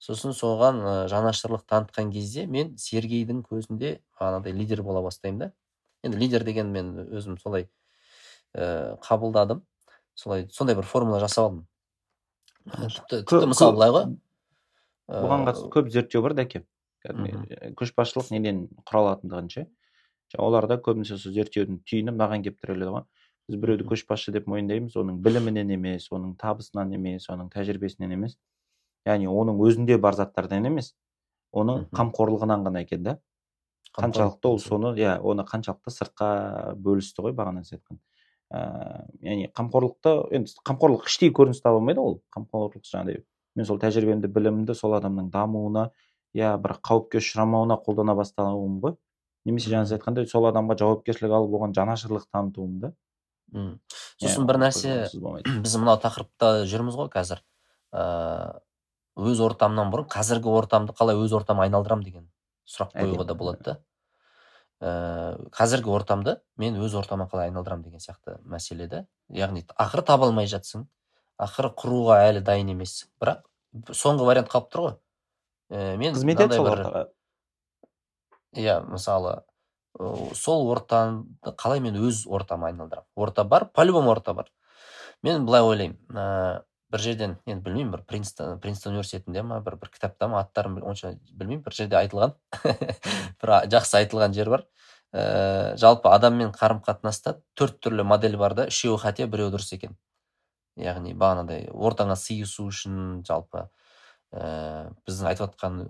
[0.00, 5.50] Сосын соған ә, жанашырлық танытқан кезде мен сергейдің көзінде бағанағыдай лидер бола бастаймын да.
[6.02, 7.68] Енді лидер деген мен өзім солай
[8.56, 9.62] ә, қабылдадым.
[10.14, 11.66] Солай сондай бір формула жасап алдым.
[12.64, 14.08] Тіпті тіпті мысалы былай ғой.
[15.10, 16.64] бұған қатысты көп зерттеу бар дәке
[17.04, 19.66] кәдімгі көшбасшылық неден құралатындығын ше
[20.38, 23.06] оларда көбінесе сол зерттеудің түйіні мынаған келіп тіреледі ғой.
[23.48, 28.36] Біз біреуді көшбасшы деп мойындаймыз оның білімінен емес оның табысынан емес оның тәжірибесінен емес.
[29.06, 30.94] Яғни оның өзінде бар заттардан емес
[31.52, 33.18] оның қамқорлығынан ғана екен да.
[33.96, 36.28] Қаншалықты ол соны иә оны қаншалықты сыртқа
[36.78, 37.98] бөлісті ғой бағана сіз айтқан.
[38.50, 43.24] Ыыы яғни қамқорлықты енді қамқорлық іштей көрініс таба алмайды ол қамқорлық жаңағыдай.
[43.58, 45.90] Мен сол тәжірибемді білімімді сол адамның дамуына
[46.38, 48.94] иә бір қауіпке ұшырамауына қолдана бастауым ғой.
[49.44, 52.92] Немесе жаңа сіз айтқандай сол адамға жауапкершілік алып оған жанашырлық танытуым да.
[53.50, 53.78] Мм.
[54.22, 55.08] Сосын бір нәрсе
[55.64, 57.42] біз мынау тақырыпта жүрміз ғой қазір.
[57.90, 58.60] Ыыы
[59.20, 62.26] өз ортамнан бұрын қазіргі ортамды қалай өз ортама айналдырамын деген
[62.68, 63.76] сұрақ қоюға да болады да.
[64.80, 70.30] Ыыы қазіргі ортамды мен өз ортама қалай айналдырамын деген сияқты мәселе да яғни ақыры таба
[70.30, 70.86] алмай жатсың
[71.40, 73.10] ақыры құруға әлі дайын емессің.
[73.20, 73.44] Бірақ
[73.96, 74.96] соңғы вариант қалып тұр ғой.
[75.70, 76.70] Ііі мен қызмет ет сол
[78.56, 79.42] иә мысалы
[80.34, 81.24] сол ортаны
[81.60, 84.50] қалай мен өз ортама айналдырамын орта бар по любому орта бар.
[85.22, 90.28] Мен былай ойлаймын ә, бір жерден енді білмеймін бір принстон университетінде ма бір бір кітапта
[90.28, 92.34] ма аттарын онша білмеймін бір жерде айтылған.
[93.40, 94.64] Бір жақсы айтылған жер бар.
[95.12, 99.96] Ә, жалпы адаммен қарым қатынаста төрт түрлі модель бар да үшеуі қате біреуі дұрыс екен.
[100.78, 103.68] Яғни бағанағыдай ортаңа сыйысу үшін жалпы
[104.32, 105.80] ә, біздің айтып жатқан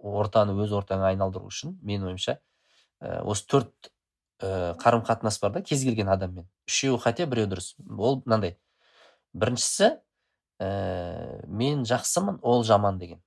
[0.00, 2.38] ортаны өз ортаңа айналдыру үшін менің ойымша
[3.00, 3.90] ә, осы төрт
[4.40, 6.48] ә, қарым қатынас бар да кез келген адаммен.
[6.68, 7.74] Үшеуі қате біреу дұрыс.
[7.96, 8.58] Ол мынандай.
[9.32, 9.96] Біріншісі
[10.60, 13.20] ә, мен жақсымын ол жаман деген.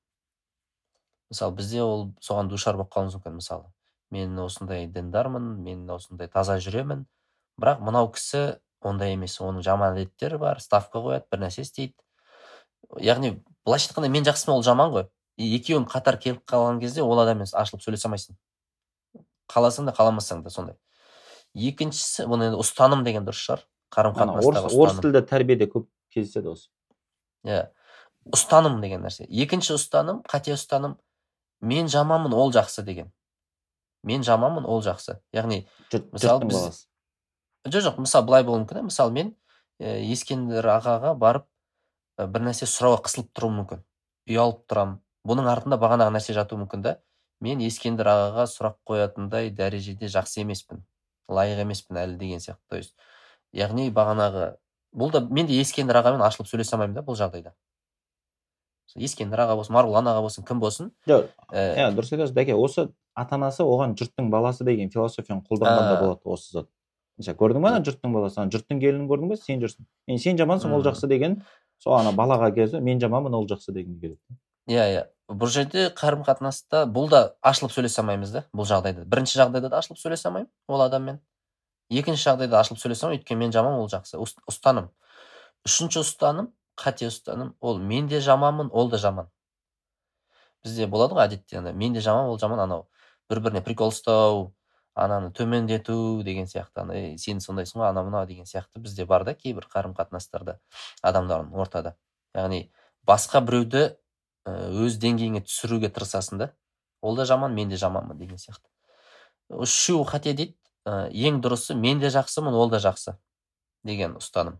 [1.30, 3.70] Мысалы бізде ол соған душар болып қалуымыз мүмкін мысалы.
[4.10, 7.06] Мен осындай діндармын мен осындай таза жүремін.
[7.62, 11.94] Бірақ мынау кісі ондай емес оның жаман әдеттері бар ставка қояды бір нәрсе істейді.
[12.98, 15.10] Яғни былайша айтқанда мен жақсымын ол жаман ғой.
[15.38, 18.40] Екеуің қатар келіп қалған кезде ол адаммен ашылып сөйлесе алмайсың.
[19.52, 20.76] Қаласаң да қаламасаң да сондай.
[21.54, 23.64] Екіншісі бұны енді ұстаным деген дұрыс шығар.
[23.94, 26.70] Қарым қатынастағы орыс тілді тәрбиеде көп кездеседі осы.
[27.48, 27.70] Иә
[28.34, 29.26] ұстаным деген нәрсе.
[29.30, 30.98] Екінші ұстаным қате ұстаным
[31.62, 33.12] мен жаманмын ол жақсы деген.
[34.04, 36.86] Мен жаманмын ол жақсы яғни мысалы біз
[37.68, 39.34] жоқ жоқ мысалы былай болуы мүмкін мысалы мен
[39.80, 41.48] ә, ескендір ағаға барып
[42.18, 43.84] ә, бір нәрсе сұрауға қысылып тұруым мүмкін.
[44.30, 45.00] Ұялып тұрамын.
[45.28, 46.96] Бұның артында бағанағы нәрсе жатуы мүмкін да.
[47.44, 50.84] Мен ескендір ағаға сұрақ қоятындай дәрежеде жақсы емеспін
[51.30, 52.96] лайық емеспін әлі деген сияқты то есть.
[53.54, 54.56] Яғни бағанағы
[54.96, 57.54] бұл да мен де ескендір ағамен ашылып сөйлесе алмаймын да бұл жағдайда.
[58.96, 63.38] Ескендір аға болсын марғұлан аға болсын кім болсын жоқ иә дұрыс айтасыз бәке осы ата
[63.38, 66.70] анасы оған жұрттың баласы деген философияны қолданған да болады осы зат.
[67.20, 68.40] Көрдің ба ана жұрттың баласы?
[68.40, 69.38] Ана жұрттың келінін көрдің ба?
[69.38, 69.86] Сен жүрсің.
[70.08, 71.42] Енді сен жамансың ол жақсы деген
[71.84, 74.38] сол ана балаға келсе мен жаманмын ол жақсы дегенге келеді.
[74.72, 75.04] Иә иә.
[75.30, 79.04] Бұл жерде қарым қатынаста бұл да ашылып сөйлесе алмаймыз да бұл жағдайда.
[79.04, 81.20] Бірінші жағдайда да ашылып сөйлесе алмаймын ол адаммен.
[81.90, 84.20] Екінші жағдайда ашылып сөйлесе алмаймын өйткені мен жаман ол жақсы.
[84.50, 84.90] Ұстаным.
[85.68, 89.28] Үшінші ұстаным қате ұстаным ол мен де жаманмын ол да жаман
[90.64, 92.88] бізде болады ғой әдетте ана мен де жаман ол жаман анау
[93.32, 94.52] бір біріне прикол ұстау
[94.96, 99.34] ананы төмендету деген сияқты ана сен сондайсың ғой анау мынау деген сияқты бізде бар да
[99.34, 100.60] кейбір қарым қатынастарда
[101.02, 101.96] адамдардың ортада.
[102.36, 102.70] Яғни
[103.08, 103.86] басқа біреуді
[104.46, 106.52] өз деңгейіңе түсіруге тырысасың да
[107.02, 108.68] ол да жаман мен де жаманмын деген сияқты.
[109.50, 110.59] Үшеуі қате дейді
[110.90, 113.16] ең дұрысы мен де жақсымын ол да жақсы
[113.86, 114.60] деген ұстаным.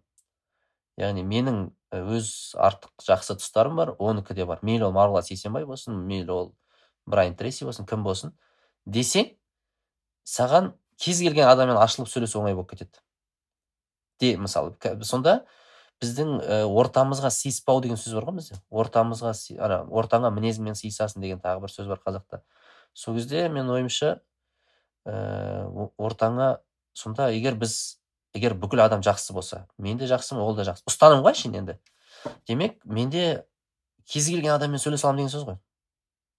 [1.00, 1.60] Яғни менің
[1.96, 4.60] өз артық жақсы тұстарым бар оныкі де бар.
[4.62, 6.52] Мейлі ол марғұлан сейсенбай болсын мейлі ол
[7.10, 8.34] брайан трейси болсын кім болсын.
[8.86, 9.32] Десең
[10.28, 13.02] саған кез келген адаммен ашылып сөйлесу оңай болып кетеді.
[14.20, 15.46] Де мысалы сонда
[16.00, 18.60] біздің ә, ортамызға сыйыспау деген сөз бар ғой бізде.
[18.70, 22.42] Ортамызға ана ортаңа мінезіңмен сыйысасың деген тағы бір сөз бар қазақта.
[22.94, 24.20] Сол кезде мен ойымша
[25.10, 26.60] ортаңа
[26.94, 28.00] сонда егер біз
[28.36, 30.86] егер бүкіл адам жақсы болса мен де жақсымын ол да жақсы.
[30.90, 31.78] Ұстаным ғой әшейін енді.
[32.48, 33.46] Демек менде
[34.06, 35.58] кез келген адаммен сөйлесе аламын деген сөз ғой.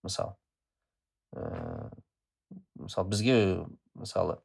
[0.07, 0.35] Мысалы.
[1.35, 1.91] Ә,
[2.79, 3.37] мысалы бізге
[3.95, 4.39] мысалы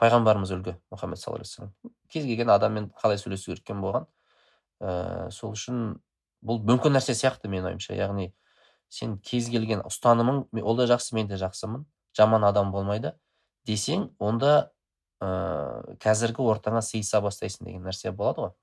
[0.00, 4.06] пайғамбарымыз үлгі мұхаммед саллаллаху алейхи кез келген адаммен қалай сөйлесу керек болған.
[4.80, 5.98] Ә, сол үшін
[6.44, 7.96] бұл мүмкін нәрсе сияқты менің ойымша.
[7.96, 8.32] Яғни
[8.92, 11.86] сен кез келген ұстанымың ол да жақсы мен де жақсымын.
[12.16, 13.14] Жаман адам болмайды.
[13.68, 14.70] Десең онда
[15.22, 18.54] ә, қазіргі ортаңа сыйыса бастайсың деген нәрсе болады ғой.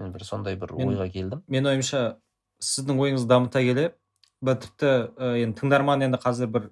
[0.00, 1.42] Мен бір сондай бір мен, ойға келдім.
[1.48, 2.02] менің ойымша
[2.60, 3.90] сіздің ойыңызды дамыта келе
[4.40, 6.70] бір тіпті ә, енді тыңдарман енді қазір бір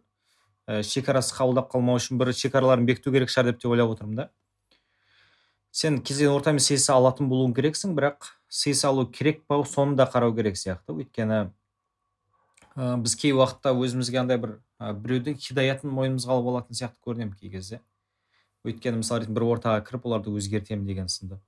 [0.68, 4.28] ә, шекарасы қабылдап қалмау үшін бір шекараларын бекіту керек шығар деп те ойлап отырмын да.
[5.70, 9.60] Сен кез келген ортамен сыйыса алатын болуың керексің бірақ сыйыса алу керек па?
[9.64, 10.96] Соны да қарау керек сияқты.
[10.96, 11.50] Өйткені
[12.78, 17.34] ә, біз кей уақытта өзімізге андай бір ә, біреудің хидаятын мойнымызға алып алатын сияқты көрінемін
[17.40, 17.80] кей кезде.
[18.66, 21.40] Өйткені мысалы ретінде бір ортаға кіріп оларды өзгертемін деген сынды.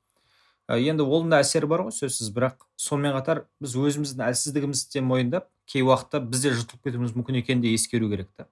[0.67, 5.05] Ә, енді оның да әсері бар ғой сөзсіз бірақ сонымен қатар біз өзіміздің әлсіздігімізді де
[5.07, 8.47] мойындап кей уақытта біз де жұтылып кетуіміз мүмкін екенін де ескеру керек та.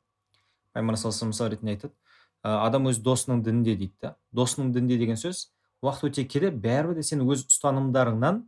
[0.74, 1.95] Пайғамбар саллаллаху мысал ретінде айтады.
[2.43, 4.16] Ә, адам өз досының дінінде дейді да.
[4.35, 5.49] Досының дінінде деген сөз
[5.83, 8.43] уақыт өте келе бәрібір де сен өз ұстанымдарыңнан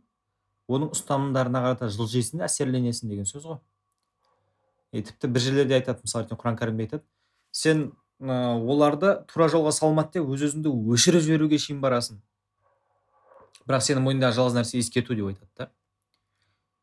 [0.71, 3.59] оның ұстанымдарына қарата жылжисың да әсерленесің деген сөз ғой.
[4.91, 7.03] И тіпті бір жерлерде айтады мысалы құран кәрімде айтады.
[7.51, 12.19] Сен ә, оларды тура жолға салмады деп өз өзіңді өшіріп жіберуге шейін барасың
[13.67, 15.69] бірақ сенің мойныңдағы жалғыз нәрсе ескерту деп айтады да.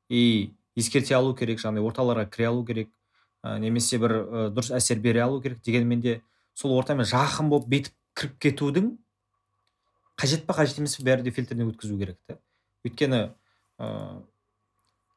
[0.08, 2.90] И ескерте алу керек жаңағыдай орталарға кіре алу керек
[3.42, 6.20] ә, немесе бір ә, дұрыс әсер бере алу керек дегенмен де
[6.54, 8.92] сол ортамен жақын болып бетіп кіріп кетудің
[10.18, 12.38] қажет па қажет емес пе бәрі де фильтрден өткізу керек та
[12.86, 13.20] өйткені
[13.78, 13.88] ә,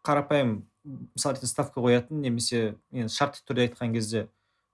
[0.06, 4.28] қарапайым мысалы ретінде ставка қоятын немесе енді шартты түрде айтқан кезде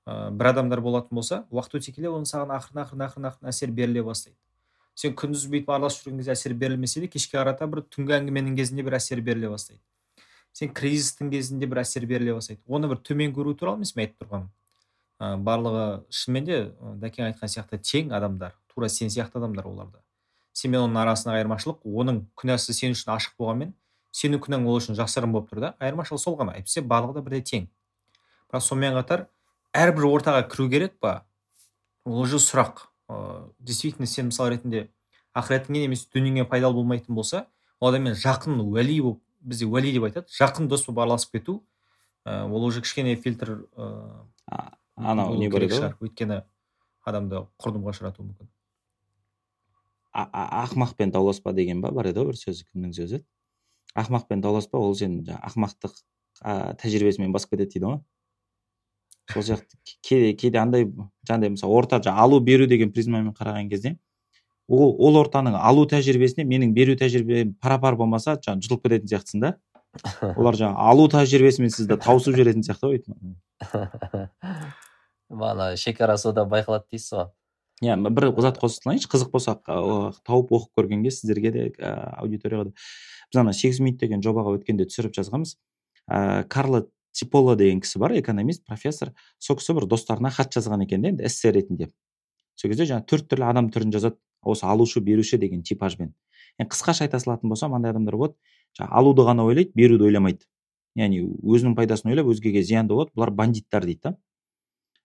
[0.06, 3.72] ә, бір адамдар болатын болса уақыт өте келе оның саған ақырын ақырын ақырын ақырын әсер
[3.72, 4.38] беріле бастайды.
[4.96, 8.88] Сен күндіз бүйтіп араласып жүрген кезде әсер берілмесе де кешке қарата бір түнгі әңгіменің кезінде
[8.88, 9.82] бір әсер беріле бастайды.
[10.54, 12.62] Сен кризистің кезінде бір әсер беріле бастайды.
[12.68, 14.50] Оны бір төмен көру туралы емес мен айтып тұрғаным?
[15.20, 16.58] Ә, барлығы шынымен де
[17.04, 20.02] дәкең айтқан сияқты тең адамдар тура сен сияқты адамдар олар да
[20.58, 23.74] сен мен оның арасындағы айырмашылық оның күнәсі сен үшін ашық болғанмен
[24.16, 27.44] сенің күнәң ол үшін жасырын болып тұр да айырмашылық сол ғана әйтпесе барлығы да бірдей
[27.46, 27.68] тең.
[28.50, 29.28] Бірақ сонымен қатар
[29.76, 31.26] әрбір ортаға кіру керек па?
[32.06, 32.88] Ол уже сұрақ.
[33.10, 34.88] Ыыы действительно сен мысалы ретінде
[35.38, 37.46] ақыретіңе немесе дүниеңе пайдалы болмайтын болса
[37.80, 41.62] ол адаммен жақын уәли болып бізде уәли деп айтады жақын дос болып араласып кету
[42.26, 44.26] ә, ол уже кішкене фильтр ыыы
[44.96, 45.94] анау не бар еді ғой?
[46.02, 46.42] өйткені
[47.08, 48.50] адамды құрдымға ұшыратуы мүмкін.
[50.18, 53.22] Ақымақпен дауласпа деген ба бар еді ғой бір сөз кімнің сөзі?
[53.22, 53.26] еді
[53.98, 55.98] ақымақпен дауласпа ол сені жаңағы ақымақтық
[56.82, 58.00] тәжірибесімен басып кетеді дейді ғой.
[59.34, 60.86] Сол сияқты кейде кейде андай
[61.28, 63.98] жаңағыдай мысалы орта жаңағы алу беру деген призмамен қараған кезде
[64.68, 69.44] ол ол ортаның алу тәжірибесіне менің беру тәжірибем пара пар болмаса жаңағы жұтылып кететін сияқтысың
[69.46, 69.54] да.
[70.38, 73.00] Олар жаңағы алу тәжірибесімен сізді тауысып жіберетін сияқты ғой
[75.28, 77.30] бағана шекарасы да байқалады дейсіз ғой.
[77.84, 79.56] Иә бір зат қоса салайыншы қызық болса
[80.26, 82.72] тауып оқып көргенге сіздерге де аудиторияға да.
[83.32, 85.58] Біз ана сегіз минут деген жобаға өткенде түсіріп жазғанбыз.
[86.08, 89.14] Ыыы карло типоло деген кісі бар экономист профессор.
[89.38, 91.92] Сол кісі бір достарына хат жазған екен де енді эссе ретінде.
[92.56, 94.18] Сол кезде жаңағы төрт түрлі адам түрін жазады.
[94.42, 96.14] Осы алушы беруші деген типажбен.
[96.58, 98.38] Енді қысқаша айта салатын болсам андай адамдар болады.
[98.80, 100.46] Жаңағы алуды ғана ойлайды беруді ойламайды.
[100.96, 103.12] Яғни өзінің пайдасын ойлап өзгеге зиянды болады.
[103.18, 104.14] Бұлар бандиттар дейді да.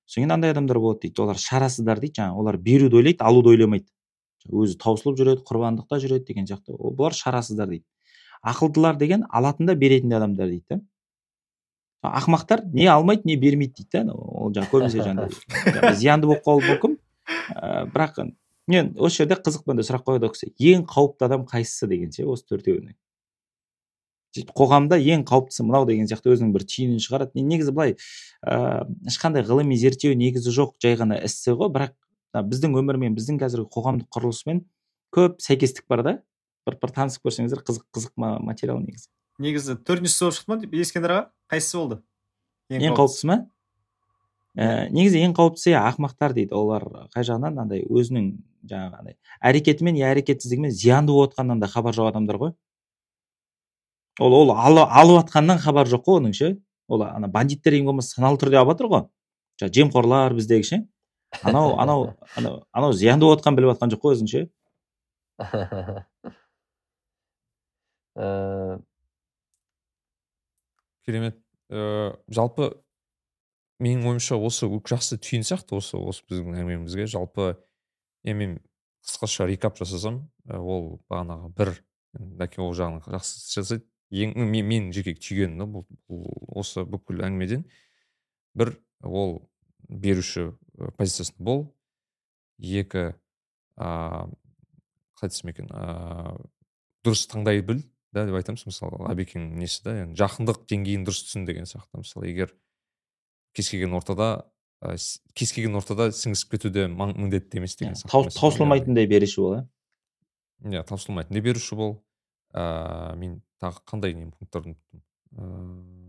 [0.06, 1.22] Содан кейін андай адамдар болады дейді.
[1.22, 2.20] Олар шарасыздар дейді.
[2.20, 3.88] Жаңағы олар беруді ойлайды алуды ойламайды.
[4.48, 6.76] Өзі таусылып жүреді құрбандықта жүреді деген сияқты.
[6.76, 7.86] Бұлар шарасыздар дейді.
[8.42, 10.80] Ақылдылар деген алатын да беретін де адамдар дейді да
[12.02, 16.96] ақымақтар не алмайды не бермейді дейді да ол жаңағы көбінесе жаңағыдай зиянды болып қалуы мүмкін.
[17.54, 18.18] Ә, бірақ
[18.66, 22.26] мен осы жерде қызық мынандай сұрақ қояды ол кісі ең қауіпті адам қайсысы деген ше
[22.26, 22.96] осы төртеуіне?
[22.96, 23.01] сөйтіп
[24.32, 27.36] қоғамда ең қауіптісі мынау деген сияқты өзінің бір түйінін шығарады.
[27.36, 27.96] Негізі былай
[28.42, 31.72] ыыы ешқандай ғылыми зерттеу негізі жоқ жай ғана эссе ғой.
[31.74, 31.92] Бірақ
[32.48, 34.64] біздің өмірмен біздің қазіргі қоғамдық құрылысымен
[35.12, 36.14] көп сәйкестік бар да.
[36.66, 39.10] Бір бір танысып көрсеңіздер қызық қызық материал негізі.
[39.42, 42.00] Негізі төртіншісі болып шықты ма ескендір аға қайсысы болды?
[42.72, 43.26] Ең қауіптісі.
[43.28, 43.36] ма?
[44.56, 46.54] Ә, негізі ең қауіптісі иә ақымақтар дейді.
[46.54, 47.58] Олар қай жағынан?
[47.64, 48.28] Андай өзінің
[48.68, 52.52] жаңағы андай әрекетімен я әрекетсіздігімен зиянды болып жатқанынан да хабар жоқ адамдар ғой.
[54.20, 56.56] Ол ол алып жатқаннан хабар жоқ қой оның ше.
[56.88, 59.02] Ол ана бандиттер ең болмаса саналы түрде алып жатыр ғой.
[59.60, 60.76] Жаңағы жемқорлар біздегі ше.
[61.42, 64.40] Анау анау анау анау зиянды болып жатқанын біліп жатқан жоқ қой өзің ше.
[71.06, 71.36] Керемет.
[71.72, 72.74] Ыыы жалпы
[73.80, 77.06] менің ойымша осы жақсы түйін сияқты осы осы біздің әңгімемізге.
[77.08, 77.56] Жалпы
[78.22, 78.60] енді мен
[79.06, 81.72] қысқаша рекап жасасам ол бағанағы бір
[82.12, 86.26] дәке ол жағын жақсы жасайды ең мен, мен жеке түйгенім бұл, бұл
[86.60, 87.64] осы бүкіл әңгімеден.
[88.58, 89.38] Бір ол
[89.88, 90.52] беруші
[90.98, 91.64] позициясында бол.
[92.62, 93.12] Екі
[93.80, 94.28] ыыы
[95.18, 96.36] қалай десем екен ыыы
[97.06, 97.82] дұрыс таңдай біл
[98.12, 98.66] да деп айтамыз.
[98.68, 102.04] Мысалы әбекеңнің несі да яғни жақындық деңгейін дұрыс түсін деген сияқты.
[102.04, 102.52] Мысалы егер
[103.56, 104.46] кез келген ортада
[104.84, 104.94] ә,
[105.34, 109.62] кез келген ортада сіңісіп кету де міндетті емес деген сияқты таусылмайтындай беруші бол иә?
[110.72, 111.96] Иә таусылмайтындай беруші бол.
[112.52, 115.02] Ыыы мен тағы қандай не пункттарды ұмыттым?
[115.38, 116.02] Ыыы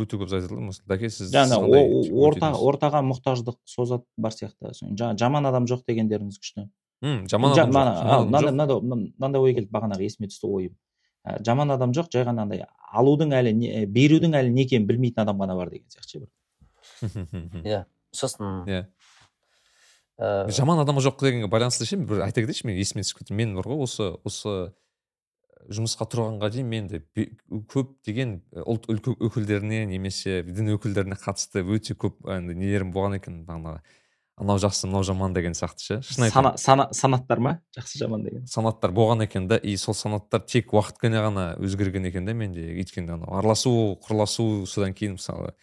[0.00, 4.72] өте көп айтылды мысалы дәке сіз жаңа орта ортаға мұқтаждық созат бар сияқты.
[5.20, 6.68] Жаман адам жоқ дегендеріңіз күшті.
[7.04, 10.76] Мм жаман адам мынандай ой келді бағанағы есіме түсті ойым.
[11.26, 12.64] Ә, жаман адам жоқ жай ғана андай
[12.94, 17.62] алудың әлі не, берудің әлі не екенін білмейтін адам ғана бар деген сияқты ше бір
[17.68, 17.84] иә
[18.14, 18.86] сосын иә.
[20.18, 23.36] Ә, жаман адам жоқ дегенге байланысты ше бір айта кетейінші мен есіме түсіп кетті.
[23.36, 24.72] Мен бар ғой осы осы
[25.68, 27.30] жұмысқа тұрғанға дейін мен де бе-
[27.72, 33.82] көптеген ұлт өкілдеріне немесе дін өкілдеріне қатысты өте көп енді нелерім болған екен бағанағы
[34.38, 37.52] анау жақсы мынау жаман деген сияқты ше шын сана, айтамын сана, санаттар ма?
[37.76, 38.46] Жақсы жаман деген.
[38.46, 42.62] Санаттар болған екен да и сол санаттар тек уақытпен ғана өзгерген екен да менде.
[42.78, 45.54] Өйткені анау араласу құрласу содан кейін мысалы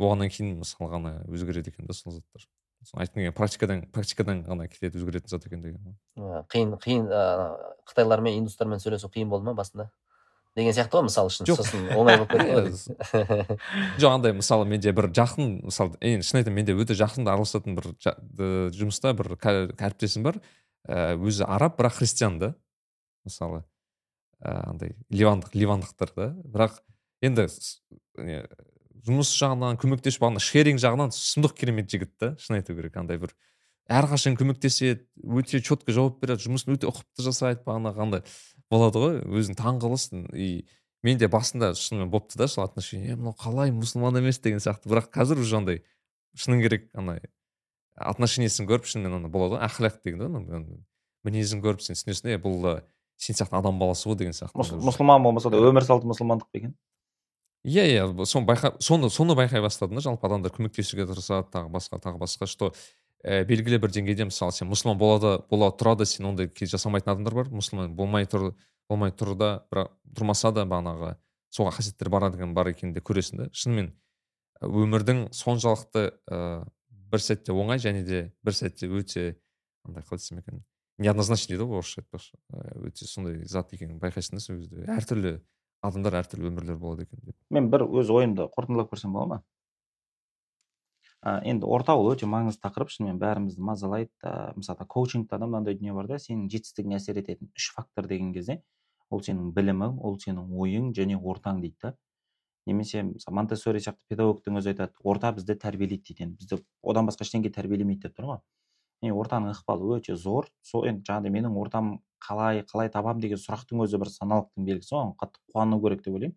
[0.00, 2.48] болғаннан кейін мысалы ғана өзгереді екен да сол заттар.
[2.92, 5.80] Айтқым келген практикадан практикадан ғана келеді өзгеретін зат екен деген
[6.16, 6.44] ғой.
[6.52, 7.22] қиын қиын ә,
[7.88, 9.90] қытайлармен индустармен сөйлесу қиын болды ма басында?
[10.54, 12.52] деген сияқты ғой мысалы үшін сосын оңай болып кетті
[13.24, 13.58] ғой
[13.98, 17.90] жоқ андай мысалы менде бір жақын мысалы енді шын айтамын менде өте жақын араласатын бір
[18.76, 20.38] жұмыста бір әріптесім бар.
[20.86, 22.52] Ә, өзі араб бірақ христиан да.
[23.26, 23.64] Мысалы
[24.38, 26.28] ә, андай ливандық ливандықтар да.
[26.44, 26.78] Бірақ
[27.24, 27.48] енді
[29.06, 33.34] жұмыс жағынан көмектесіп ана шеринг жағынан сұмдық керемет жігіт та шын айту керек андай бір
[33.90, 38.22] әрқашан көмектеседі өте четко жауап береді жұмысын өте ұқыпты жасайды бағанағы андай
[38.72, 40.64] болады ғой өзің таң қаласың и
[41.04, 44.88] менде басында шынымен болыпты да сол отношение е мынау қалай мұсылман емес деген сияқты.
[44.88, 45.82] Бірақ қазір уже андай
[46.34, 47.20] шыны керек андай
[47.94, 50.64] отношениесін көріп шынымен ана болады ғой ахлях деген да
[51.24, 52.74] мінезін көріп сен түсінесің е бұл да
[53.20, 54.80] сен сияқты адам баласы ғой деген сияқты.
[54.80, 56.74] Мұсылман болмаса да өмір салты мұсылмандық па екен?
[57.64, 61.98] Иә иә соны байқа соны соны байқай бастадым да жалпы адамдар көмектесуге тырысады тағы басқа
[61.98, 62.72] тағы басқа что
[63.24, 67.34] ә, белгілі бір деңгейде мысалы сен мұсылман болады бола тұра да сен ондай жасамайтын адамдар
[67.34, 67.48] бар.
[67.48, 68.52] Мұсылман болмай тұр
[68.88, 71.14] болмай тұр да бірақ тұрмаса да бағанағы
[71.48, 73.48] сол қасиеттер бар деген бар екенін де көресің да.
[73.52, 73.94] Шынымен
[74.60, 79.38] өмірдің соншалықты ә, бір сәтте оңай және де бір сәтте өте
[79.88, 80.62] андай қалай десем екен
[80.98, 82.36] неоднозначный дейді ғой орысша айтпақшы.
[82.52, 84.84] Ә, өте сондай зат екенін байқайсың да сол кезде.
[84.84, 85.38] Әртүрлі
[85.84, 89.40] адамдар әртүрлі өмірлер болады екен деп мен бір өз ойымды қорытындылап көрсем бола ма
[91.24, 95.76] ә, енді орта ол өте маңызды тақырып шынымен бәрімізді мазалайды ә, мысалы коучингта да мынандай
[95.78, 98.60] дүние бар да сенің жетістігіңе әсер ететін үш фактор деген кезде
[99.10, 101.94] ол сенің білімің ол сенің ойың және ортаң дейді да
[102.66, 107.26] немесе мысалы монтессори сияқты педагогтың өзі айтады орта бізді тәрбиелейді дейді енді бізді одан басқа
[107.26, 108.40] ештеңе тәрбиелемейді деп тұр ғой
[109.08, 110.48] и ортаның ықпалы өте зор.
[110.62, 115.12] Сол енді жаңағыдай менің ортам қалай қалай табамын деген сұрақтың өзі бір саналықтың белгісі оған
[115.20, 116.36] қатты қуану керек деп ойлаймын.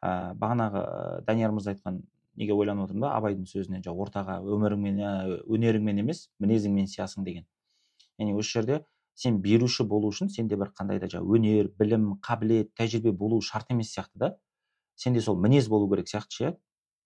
[0.00, 0.82] Ә, бағанағы
[1.26, 2.02] данияр мырза айтқан
[2.38, 5.12] неге ойланып отырмын да абайдың сөзінен жаңағы ортаға өміріңмен ә,
[5.50, 7.46] өнеріңмен емес мінезіңмен сиясың деген.
[8.18, 8.84] Яғни осы жерде
[9.18, 13.72] сен беруші болу үшін сенде бір қандай да жаңағы өнер білім қабілет тәжірибе болу шарт
[13.74, 14.36] емес сияқты да.
[14.94, 16.56] Сенде сол мінез болу керек сияқты ше.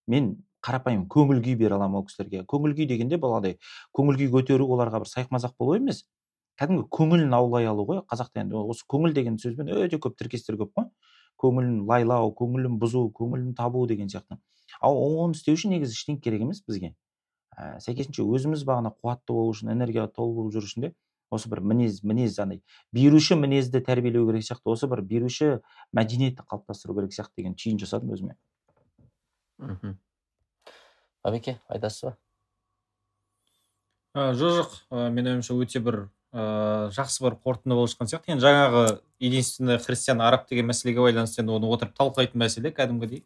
[0.07, 2.43] Мен қарапайым көңіл күй бере аламын ол кісілерге?
[2.47, 3.57] көңіл күй дегенде бұл андай
[3.97, 6.05] көңіл күй көтеру оларға бір сайқ мазақ болу емес.
[6.59, 8.01] кәдімгі көңілін аулай алу ғой.
[8.07, 10.89] қазақта енді осы көңіл деген сөзбен өте көп тіркестер көп қой.
[11.41, 14.37] көңілін лайлау көңілін бұзу көңілін табу деген сияқты.
[14.81, 16.95] ал оны істеу үшін негізі ештеңе керек емес бізге.
[17.57, 20.93] Ә, сәйкесінше өзіміз бағана қуатты болу үшін энергияға толы болып жүру үшін де
[21.33, 22.61] осы бір мінез мінез андай
[22.93, 24.71] беруші мінезді тәрбиелеу керек сияқты.
[24.73, 25.59] осы бір беруші
[25.93, 28.37] мәдениетті қалыптастыру керек сияқты деген түйін жасадым өзіме.
[29.57, 29.97] Мхм.
[31.23, 32.17] Әбеке айтасыз ба
[34.13, 34.73] ә, жоқ жоқ.
[34.93, 35.99] Ә, менің ойымша өте бір
[36.33, 38.33] ә, жақсы бір қорытынды болып шыққан сияқты.
[38.33, 38.83] Енді жаңағы
[39.23, 43.23] единственный христиан араб деген мәселеге байланысты енді оны отырып талқылайтын мәселе кәдімгідей.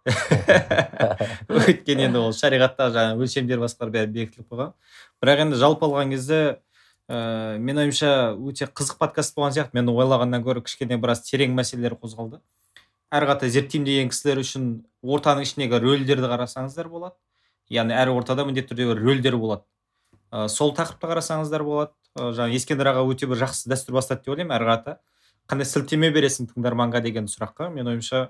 [1.60, 4.74] Өйткені енді ол шариғатта жаңағы өлшемдер басқалар бәрі бекітіліп қойған.
[5.22, 6.40] Бірақ енді жалпы алған кезде
[7.06, 9.78] ә, менің ойымша өте қызық подкаст болған сияқты.
[9.78, 12.40] Мен ойлағаннан гөрі кішкене біраз терең мәселелер қозғалды.
[13.10, 14.68] Әрі қарата зерттеймін деген кісілер үшін
[15.02, 17.16] ортаның ішіндегі рөлдерді қарасаңыздар болады.
[17.70, 19.64] Яғни әр ортада міндетті түрде бір рөлдер болады.
[20.30, 21.94] Ә, сол тақырыпты қарасаңыздар болады.
[22.18, 24.96] Ә, жаңағы ескендір аға өте бір жақсы дәстүр бастады деп ойлаймын әрі қарата.
[25.50, 27.70] Қандай сілтеме бересің тыңдарманға деген сұраққа?
[27.74, 28.22] Менің ойымша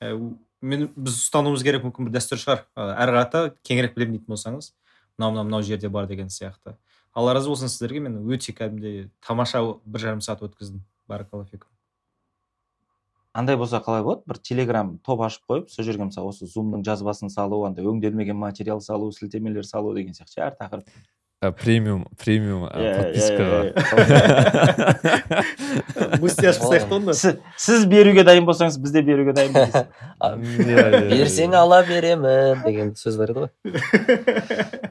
[0.00, 0.12] ә,
[0.60, 2.64] мен біз ұстануымыз керек мүмкін бір дәстүр шығар.
[2.76, 4.72] Әрі қарата кеңірек білемін дейтін болсаңыз
[5.20, 6.76] мынау мынау мынау жерде бар деген сияқты.
[7.14, 10.80] Алла разы болсын сіздерге мен өте кәдімгідей тамаша бір жарым сағат өткіздім.
[11.08, 11.68] Баракалла фикум.
[13.32, 14.22] Андай болса қалай болады?
[14.26, 18.80] Бір телеграм топ ашып қойып сол жерге мысалы осы зумның жазбасын салу андай өңделмеген материал
[18.80, 20.84] салу сілтемелер салу деген сияқты ше әр тақырып.
[21.40, 23.60] Ә, премиум премиум подпискаға
[26.20, 27.14] бусти ашып тастайық та онда.
[27.16, 29.72] Сіз, беруге дайын болсаңыз біз де беруге дайынбыз
[31.14, 33.50] берсең ала беремін деген сөз бар еді ғой.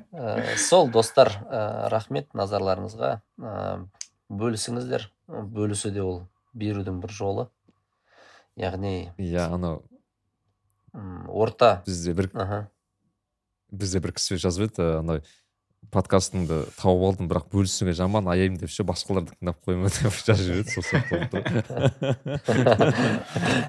[0.09, 3.21] Ә, сол достар ә, рахмет назарларыңызға.
[4.29, 5.09] Бөлісіңіздер.
[5.53, 6.25] Бөлісу де ол
[6.57, 7.45] берудің бір жолы.
[8.59, 9.83] Яғни иә анау.
[11.27, 11.81] Орта.
[11.87, 12.67] Бізде бір аха.
[13.71, 15.21] Бізде бір кісі жазып еді анау
[15.93, 20.73] подкастыңды тауып алдым бірақ бөлісуге жаман аяймын деп ше басқаларды тыңдап қойма деп жазып жібереді
[20.75, 21.39] сол сияқты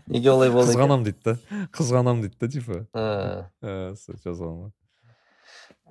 [0.10, 1.36] неге олай болды қызғанамын дейді да
[1.76, 2.80] қызғанамын дейді да типа.
[2.92, 3.06] Ә,
[3.62, 4.70] Ә, сол жазған ғой.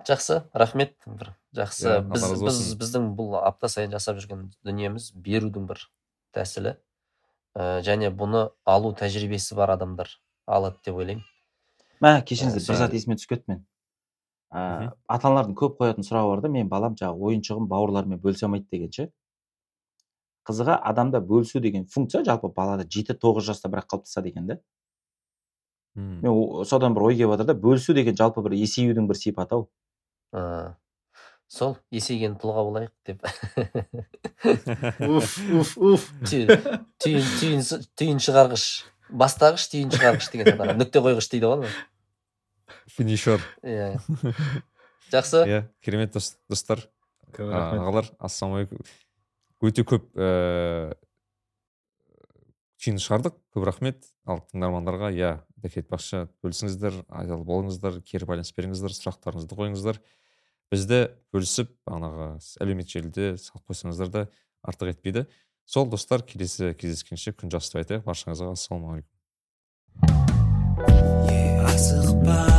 [0.08, 1.88] Жақсы рахмет бір жақсы.
[1.88, 5.88] Иә, біз, біздің бұл апта сайын жасап жүрген дүниеміз берудің бір
[6.36, 6.76] тәсілі.
[7.56, 10.12] Ә, және бұны алу тәжірибесі бар адамдар
[10.46, 11.26] алады деп ойлаймын.
[12.02, 13.64] Мә кешіріңіздер Ә, бір зат есіме түсіп кетті мен.
[14.50, 18.70] Ә, ата аналардың көп қоятын сұрағы бар да мен балам жаңағы ойыншығын бауырларымен бөлісе алмайды
[18.72, 19.10] деген ше
[20.50, 24.58] қызығы адамда бөлісу деген функция жалпы балада жеті тоғыз жаста бірақ қалыптасады екен да.
[25.96, 29.68] Мен содан бір ой келіп жатыр да бөлісу деген жалпы бір есеюдің бір сипаты ау.
[30.34, 30.74] Ә,
[31.50, 33.26] сол есейген тұлға болайық деп.
[35.10, 36.10] Уф уф уф.
[36.30, 38.66] Түйін шығарғыш.
[39.10, 41.72] Бастағыш түйін шығарғыш деген сияқты нүкте қойғыш дейді ғой
[43.00, 43.98] финишер иә.
[45.14, 45.44] Жақсы.
[45.48, 46.84] Иә керемет дос- достар.
[47.34, 48.86] Ағалар ассалаумағалейкум.
[49.66, 50.94] Өте көп ііі
[52.80, 53.36] түйін шығардық.
[53.56, 54.06] Көп рахмет.
[54.30, 55.32] Ал тыңдармандарға иә
[55.64, 60.00] айта айтпақшы бөлісіңіздер айталы болыңыздар кері байланыс беріңіздер сұрақтарыңызды қойыңыздар.
[60.70, 62.30] Бізді бөлісіп бағанағы
[62.62, 64.26] әлеуметтік желіде салып қойсаңыздар да
[64.62, 65.26] артық етпейді.
[65.66, 69.14] Сол достар келесі кездескенше күн жақсы деп айтайық баршаңызға ассалаумағалейкум.
[71.70, 72.59] Асықпа.